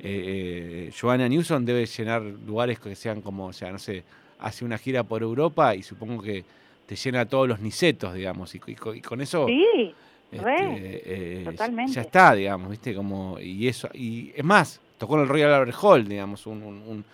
[0.00, 4.02] eh, eh, Joanna Newsom debe llenar lugares que sean como, o sea, no sé,
[4.38, 6.44] hace una gira por Europa y supongo que
[6.86, 9.46] te llena todos los nicetos, digamos, y, y con eso...
[9.46, 9.94] Sí,
[10.32, 11.92] Este, eh, totalmente.
[11.92, 12.94] Ya está, digamos, ¿viste?
[12.94, 16.82] Como, y eso, y es más, tocó en el Royal Albert Hall, digamos, un, un-
[16.88, 17.04] un-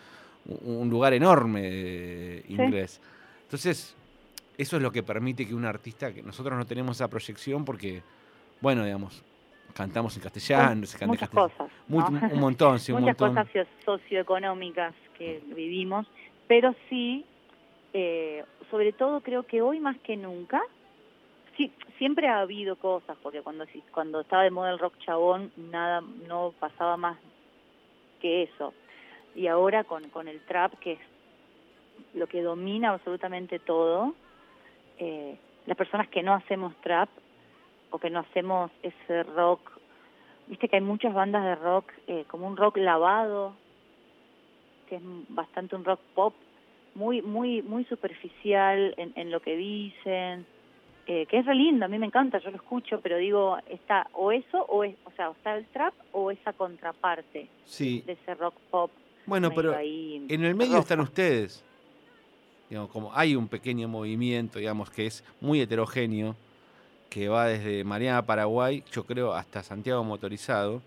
[0.65, 3.01] un lugar enorme inglés.
[3.43, 3.95] Entonces,
[4.57, 8.03] eso es lo que permite que un artista, que nosotros no tenemos esa proyección porque,
[8.61, 9.23] bueno, digamos,
[9.75, 11.53] cantamos en castellano, se canta en muchas castellano.
[11.59, 11.73] cosas.
[12.23, 12.35] ¿no?
[12.35, 13.35] Un montón, sí, un Muchas montón.
[13.45, 16.07] cosas socio- socioeconómicas que vivimos,
[16.47, 17.25] pero sí,
[17.93, 20.61] eh, sobre todo creo que hoy más que nunca,
[21.59, 26.01] sí, siempre ha habido cosas, porque cuando cuando estaba de moda el rock chabón, nada,
[26.27, 27.19] no pasaba más
[28.23, 28.73] que eso.
[29.35, 31.01] Y ahora con, con el trap, que es
[32.15, 34.15] lo que domina absolutamente todo,
[34.99, 35.37] eh,
[35.67, 37.11] las personas que no hacemos trap
[37.91, 39.61] o que no hacemos ese rock,
[40.47, 43.55] viste que hay muchas bandas de rock, eh, como un rock lavado,
[44.89, 46.35] que es bastante un rock pop,
[46.95, 50.47] muy muy muy superficial en, en lo que dicen,
[51.11, 54.07] eh, que es re lindo, a mí me encanta, yo lo escucho, pero digo, está
[54.13, 58.03] o eso, o, es, o sea, está el trap o esa contraparte Sí.
[58.07, 58.91] de ese rock pop.
[59.25, 61.65] Bueno, pero ahí en el medio están ustedes.
[62.69, 66.37] Digamos, como hay un pequeño movimiento, digamos, que es muy heterogéneo,
[67.09, 70.83] que va desde Mariana, Paraguay, yo creo, hasta Santiago Motorizado,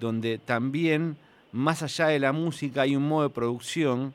[0.00, 1.16] donde también,
[1.52, 4.14] más allá de la música, hay un modo de producción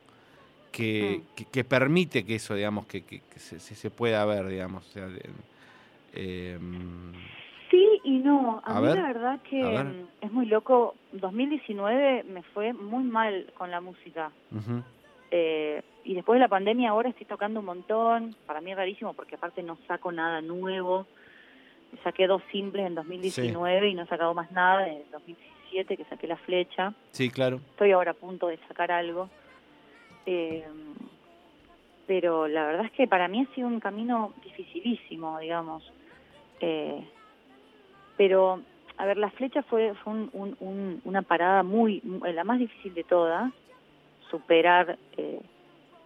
[0.76, 1.34] que, Mm.
[1.36, 4.86] que, que permite que eso, digamos, que, que- se, pueda ver, digamos.
[4.86, 5.08] o sea,
[6.14, 7.12] em,
[7.70, 8.62] Sí y no.
[8.64, 9.84] A, A mí ver, la verdad que ver.
[9.84, 10.94] mm, es muy loco.
[11.12, 14.30] 2019 me fue muy mal con la música.
[15.32, 18.36] Eh, y después de la pandemia ahora estoy tocando un montón.
[18.46, 21.06] Para mí es rarísimo porque aparte no saco nada nuevo.
[22.04, 26.26] Saqué dos simples en 2019 y no he sacado más nada desde 2017 que saqué
[26.28, 26.94] la flecha.
[27.10, 27.56] Sí, claro.
[27.70, 29.28] Estoy ahora a punto de sacar algo.
[30.26, 30.66] Eh,
[32.06, 35.82] pero la verdad es que para mí ha sido un camino dificilísimo, digamos.
[36.60, 37.04] Eh,
[38.16, 38.62] pero,
[38.96, 42.58] a ver, la flecha fue, fue un- un- un- una parada muy, mu- la más
[42.58, 43.52] difícil de todas,
[44.30, 45.40] superar eh,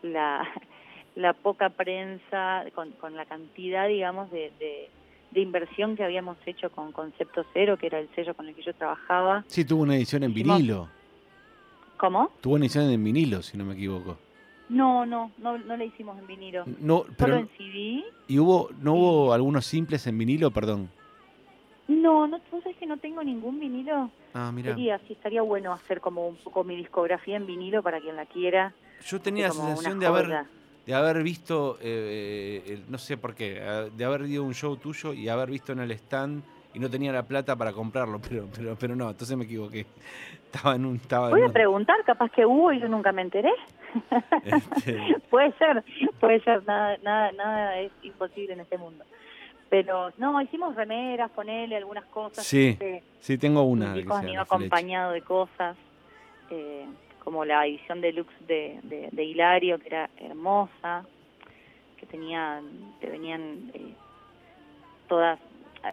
[0.03, 0.43] la,
[1.17, 4.89] la poca prensa con, con la cantidad, digamos, de, de,
[5.31, 8.63] de inversión que habíamos hecho con Concepto Cero, que era el sello con el que
[8.63, 9.45] yo trabajaba.
[9.49, 10.89] Sí, tuvo una edición en vinilo.
[12.01, 12.31] ¿Cómo?
[12.41, 14.17] Tuvo una edición en vinilo, si no me equivoco.
[14.71, 16.65] No, no, no, no la hicimos en vinilo.
[16.81, 18.05] No, Solo pero en CD.
[18.27, 20.89] ¿Y hubo, no hubo algunos simples en vinilo, perdón?
[21.89, 24.11] No, no, ¿vos sabés que no tengo ningún vinilo?
[24.33, 24.71] Ah, mira.
[24.75, 28.25] Sería, sí, estaría bueno hacer como un poco mi discografía en vinilo para quien la
[28.25, 28.73] quiera.
[29.05, 30.47] Yo tenía la sensación de haber,
[30.87, 34.55] de haber visto, eh, el- no sé por qué, eh, de haber ido a un
[34.55, 36.43] show tuyo y haber visto en el stand
[36.73, 39.87] y no tenía la plata para comprarlo, pero, pero, pero no, entonces me equivoqué.
[40.53, 43.13] Estaba en un, estaba en Voy a un- preguntar, capaz que hubo y yo nunca
[43.13, 43.51] me enteré.
[44.45, 44.99] este,
[45.31, 45.85] puede ser,
[46.19, 49.05] puede ser, nada, nada, nada es imposible en este mundo.
[49.69, 52.45] Pero no, hicimos remeras, ponele algunas cosas.
[52.45, 53.95] sí, este, sí, tengo una.
[53.95, 55.77] Mi iba acompañado de cosas,
[56.51, 56.87] eh,
[57.23, 61.05] como la edición deluxe de, de, de Hilario, que era hermosa,
[61.97, 62.61] que tenía,
[63.01, 63.95] te venían eh,
[65.09, 65.39] todas...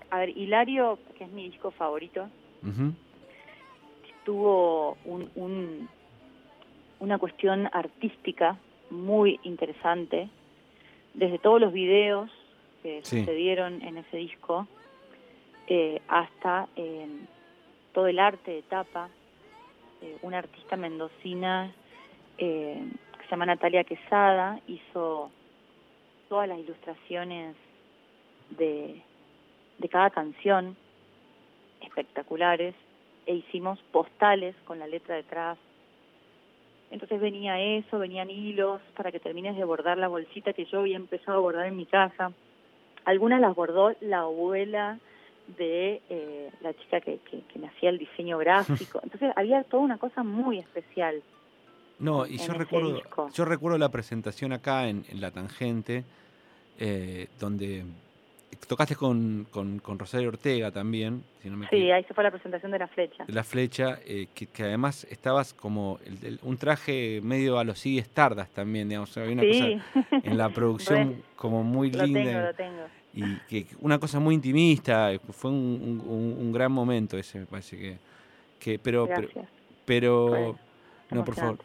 [0.09, 2.29] A, ver, Hilario, que es mi disco favorito,
[4.25, 5.89] tuvo un, un-
[6.99, 8.57] una cuestión artística
[8.89, 10.29] muy interesante,
[11.13, 12.29] desde todos los videos
[12.83, 13.19] que Sí.
[13.19, 14.67] sucedieron en ese disco,
[15.67, 17.07] eh, hasta eh,
[17.93, 19.09] todo el arte de tapa,
[20.01, 21.73] eh, una artista mendocina
[22.37, 22.83] eh,
[23.17, 25.31] que se llama Natalia Quesada, hizo
[26.29, 27.55] todas las ilustraciones
[28.51, 29.01] de,
[29.77, 30.75] de cada canción,
[31.81, 32.75] espectaculares,
[33.25, 35.57] e hicimos postales con la letra detrás.
[36.89, 40.95] Entonces venía eso, venían hilos para que termines de bordar la bolsita que yo había
[40.95, 42.31] empezado a bordar en mi casa.
[43.03, 44.99] Algunas las bordó la abuela
[45.57, 48.99] de eh, la chica que, que, que me hacía el diseño gráfico.
[49.03, 51.21] Entonces había toda una cosa muy especial.
[51.99, 53.29] No, y yo recuerdo, disco.
[53.33, 56.03] yo recuerdo la presentación acá en, en La Tangente,
[56.79, 57.85] eh, donde
[58.67, 62.31] tocaste con, con, con Rosario Ortega también, si no me Sí, ahí se fue la
[62.31, 63.25] presentación de la flecha.
[63.25, 67.63] de la flecha, eh, que, que además estabas como el- el- un traje medio a
[67.63, 69.79] los Sigue Stardust también, digamos, había una Sí.
[69.93, 72.23] cosa en la producción como muy Lo linda.
[72.23, 72.83] tengo, lo tengo.
[73.13, 77.97] Y que una cosa muy intimista, fue un, un- gran momento ese, me parece que,
[78.59, 79.47] que pero, Gracias.
[79.85, 80.55] pero
[81.11, 81.57] no, por favor.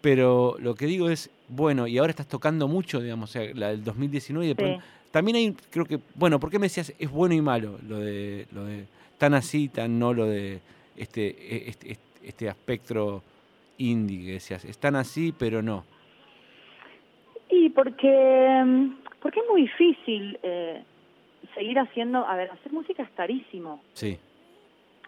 [0.00, 3.68] Pero lo que digo es, bueno, y ahora estás tocando mucho, digamos, o sea, la
[3.68, 4.80] del 2019 y de Sí.
[5.10, 8.46] También hay, creo que, bueno, ¿por qué me decías es bueno y malo lo de,
[8.52, 8.86] lo de
[9.18, 10.60] tan así, tan no lo de
[10.96, 13.22] este, e- este, este, este espectro
[13.78, 15.84] indie que decías, es tan así, pero no.
[17.48, 20.82] Y porque, mm, porque es muy difícil eh,
[21.54, 23.82] seguir haciendo, a ver, hacer música es carísimo.
[23.94, 24.18] Sí.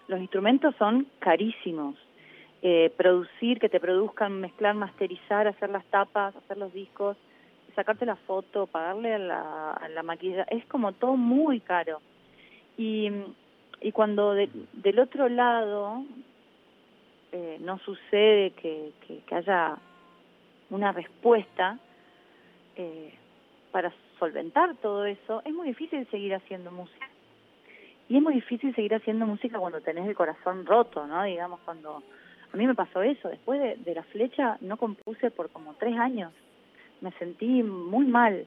[0.09, 1.95] Los instrumentos son carísimos.
[2.63, 7.17] Eh, producir, que te produzcan, mezclar, masterizar, hacer las tapas, hacer los discos,
[7.75, 12.01] sacarte la foto, pagarle a la, a la maquilla, es como todo muy caro.
[12.77, 13.11] Y,
[13.81, 16.05] y cuando de- del otro lado
[17.33, 18.93] eh, no sucede que,
[19.27, 19.77] que, haya
[20.71, 21.79] una respuesta
[22.77, 23.15] eh,
[23.71, 27.09] para solventar todo eso, es muy difícil seguir haciendo música.
[28.09, 31.23] Y es muy difícil seguir haciendo música cuando tenés el corazón roto, ¿no?
[31.25, 32.03] Digamos, cuando
[32.53, 35.97] A mí me pasó eso, después de, de la flecha no compuse por como tres
[35.99, 36.33] años.
[37.03, 38.47] Me sentí muy mal,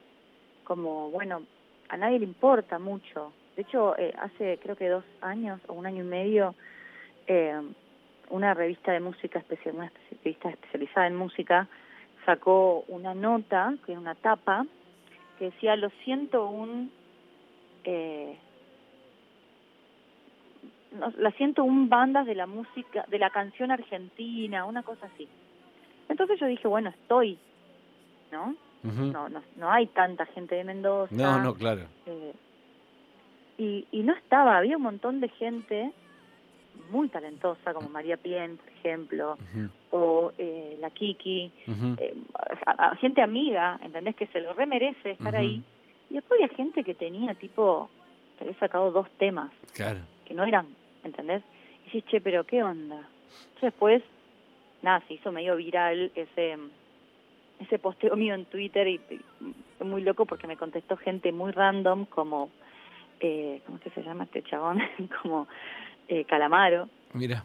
[0.64, 1.42] como, bueno,
[1.88, 3.32] a nadie le importa mucho.
[3.54, 6.54] De hecho, eh, hace creo que dos años o un año y medio,
[7.26, 7.60] eh,
[8.30, 11.68] una revista de música especial, una revista especializada en música,
[12.24, 14.66] sacó una nota, que era una tapa,
[15.38, 16.90] que decía, lo siento, un...
[17.84, 18.38] Eh,
[21.36, 25.28] siento un bandas de la música, de la canción argentina, una cosa así.
[26.08, 27.38] Entonces yo dije, bueno, estoy,
[28.32, 28.54] ¿no?
[28.82, 31.12] No, no, no hay tanta gente de Mendoza.
[31.14, 31.82] No, no, claro.
[32.06, 32.32] Eh,
[33.58, 35.90] y, y no estaba, había un montón de gente
[36.90, 39.38] muy talentosa, como María Pien, por ejemplo,
[39.90, 41.50] o eh, la Kiki,
[41.98, 42.14] eh,
[42.66, 44.14] a- a gente amiga, ¿entendés?
[44.14, 45.62] Que se lo remerece estar ahí.
[46.10, 47.88] Y después había gente que tenía, tipo,
[48.38, 50.00] que había sacado dos temas, Claro.
[50.26, 50.66] que no eran,
[51.02, 51.42] ¿entendés?
[51.82, 52.96] Y dices, che, pero ¿qué onda?
[52.98, 54.02] Entonces después,
[54.82, 56.56] nada, se hizo medio viral ese
[57.60, 59.20] ese posteo mío en Twitter y, y
[59.78, 62.50] fue muy loco porque me contestó gente muy random como,
[63.20, 64.80] eh, ¿cómo es que se llama este chabón?
[65.22, 65.46] como
[66.08, 67.44] eh, Calamaro, Mira.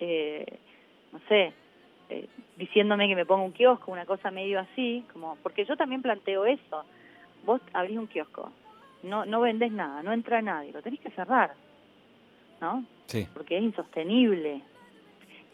[0.00, 0.46] eh,
[1.12, 1.52] no sé,
[2.08, 6.02] eh, diciéndome que me ponga un kiosco, una cosa medio así, como porque yo también
[6.02, 6.84] planteo eso.
[7.44, 8.50] Vos abrís un kiosco,
[9.02, 11.54] no no vendés nada, no entra nadie, lo tenés que cerrar,
[12.60, 12.84] ¿no?
[13.06, 13.26] Sí.
[13.32, 14.62] Porque es insostenible.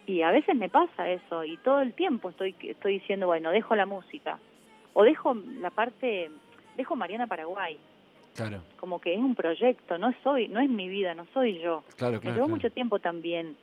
[0.06, 3.74] Y a veces me pasa eso y todo el tiempo estoy estoy diciendo, bueno, dejo
[3.74, 4.38] la música
[4.92, 6.30] o dejo la parte
[6.76, 7.78] dejo Mariana Paraguay,
[8.34, 11.82] Claro, como que es un proyecto, no soy, no es mi vida, no soy yo.
[11.96, 12.34] claro, Me claro.
[12.36, 12.56] llevó claro.
[12.56, 13.56] mucho tiempo también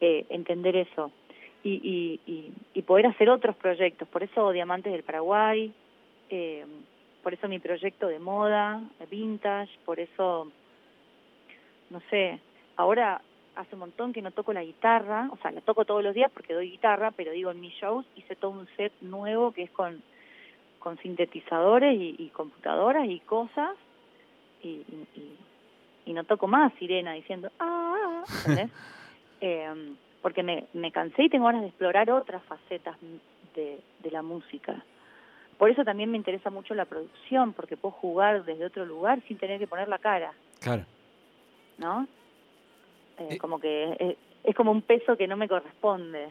[0.00, 1.12] eh, entender eso
[1.62, 4.08] y, y, y, y poder hacer otros proyectos.
[4.08, 5.72] Por eso Diamantes del Paraguay,
[6.30, 6.66] eh,
[7.22, 10.50] por eso mi proyecto de moda, vintage, por eso,
[11.90, 12.40] no sé,
[12.76, 13.20] ahora
[13.58, 16.30] hace un montón que no toco la guitarra, o sea, la toco todos los días
[16.32, 19.70] porque doy guitarra, pero digo, en mis shows hice todo un set nuevo que es
[19.70, 20.00] con,
[20.78, 23.70] con sintetizadores y, y computadoras y cosas
[24.62, 25.38] y, y, y-
[26.06, 28.70] y no toco más sirena diciendo ah ¿entendés?
[29.40, 32.96] Eh, porque me, me cansé y tengo ganas de explorar otras facetas
[33.54, 34.82] de, de la música
[35.58, 39.36] por eso también me interesa mucho la producción porque puedo jugar desde otro lugar sin
[39.38, 40.84] tener que poner la cara Claro.
[41.76, 42.08] ¿no?
[43.18, 43.38] Eh, Eh.
[43.38, 46.28] como que es, es como un peso que no me corresponde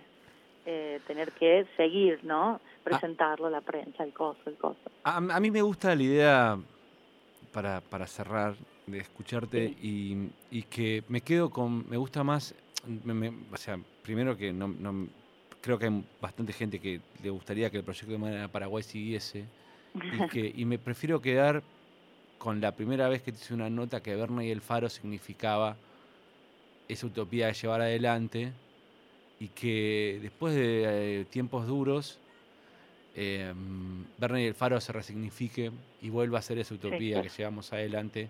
[0.65, 2.59] eh, tener que seguir, ¿no?
[2.83, 4.79] Presentarlo, la prensa, el coso, el coso.
[5.03, 6.57] A, a mí me gusta la idea,
[7.51, 11.89] para, para cerrar, de escucharte y, y que me quedo con.
[11.89, 12.55] Me gusta más.
[13.03, 15.07] me- me- o sea, primero que no, no-
[15.61, 19.43] creo que hay bastante gente que le gustaría que el proyecto de Manera Paraguay siguiese.
[19.93, 21.63] Y, que, y me prefiero quedar
[22.37, 25.75] con la primera vez que te hice una nota que Berna y el Faro significaba
[26.87, 28.51] esa utopía de llevar adelante
[29.39, 32.19] y que después de eh, tiempos duros,
[33.15, 33.53] eh,
[34.17, 35.71] Berna y el Faro se resignifique
[36.01, 38.29] y vuelva a ser esa utopía que llevamos adelante,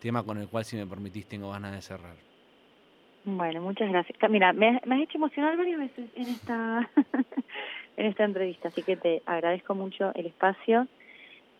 [0.00, 2.16] tema con el cual, si me permitís, tengo ganas de cerrar.
[3.24, 4.18] Bueno, muchas gracias.
[4.30, 6.90] Mira, me, me has hecho emocionar varias veces en esta
[7.96, 10.86] en esta entrevista, así que te agradezco mucho el espacio.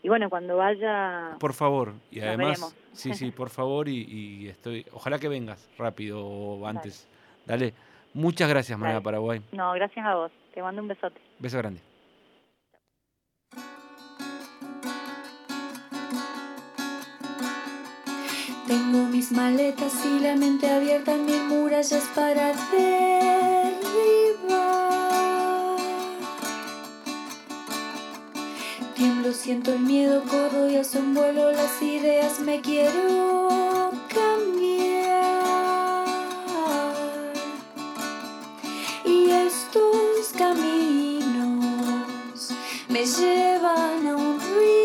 [0.05, 1.31] Y bueno, cuando vaya...
[1.41, 2.77] Por favor, y además, veremos.
[2.93, 7.09] sí, sí, por favor, y, y estoy, ojalá que vengas rápido o antes.
[7.47, 7.73] Dale,
[8.13, 9.01] muchas gracias, Dale.
[9.01, 9.41] Paraguay.
[9.53, 10.31] No, gracias a vos.
[10.53, 11.19] Te mando un besote.
[11.39, 11.81] Beso grande.
[18.67, 24.24] Tengo mis maletas y la mente abierta, mil murallas para derribar.
[29.25, 35.25] Tiemblo, siento el miedo, corro y hace un vuelo las ideas, me quiero cambiar.
[39.07, 41.71] Y estos caminos
[42.91, 44.85] me llevan a un río.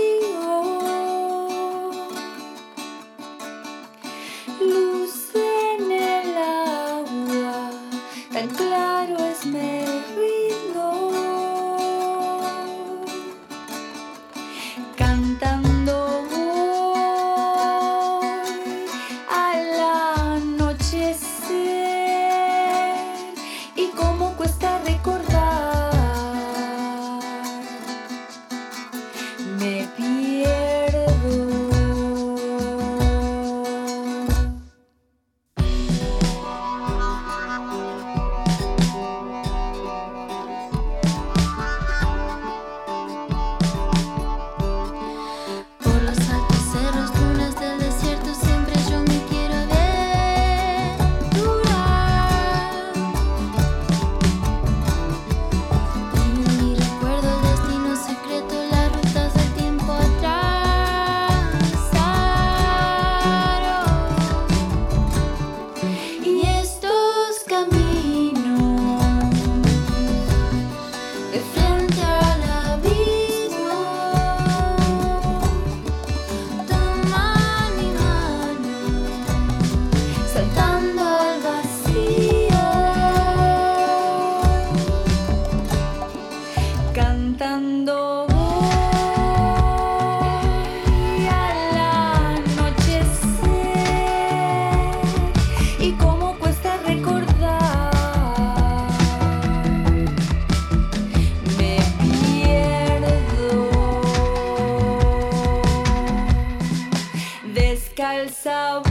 [108.32, 108.89] so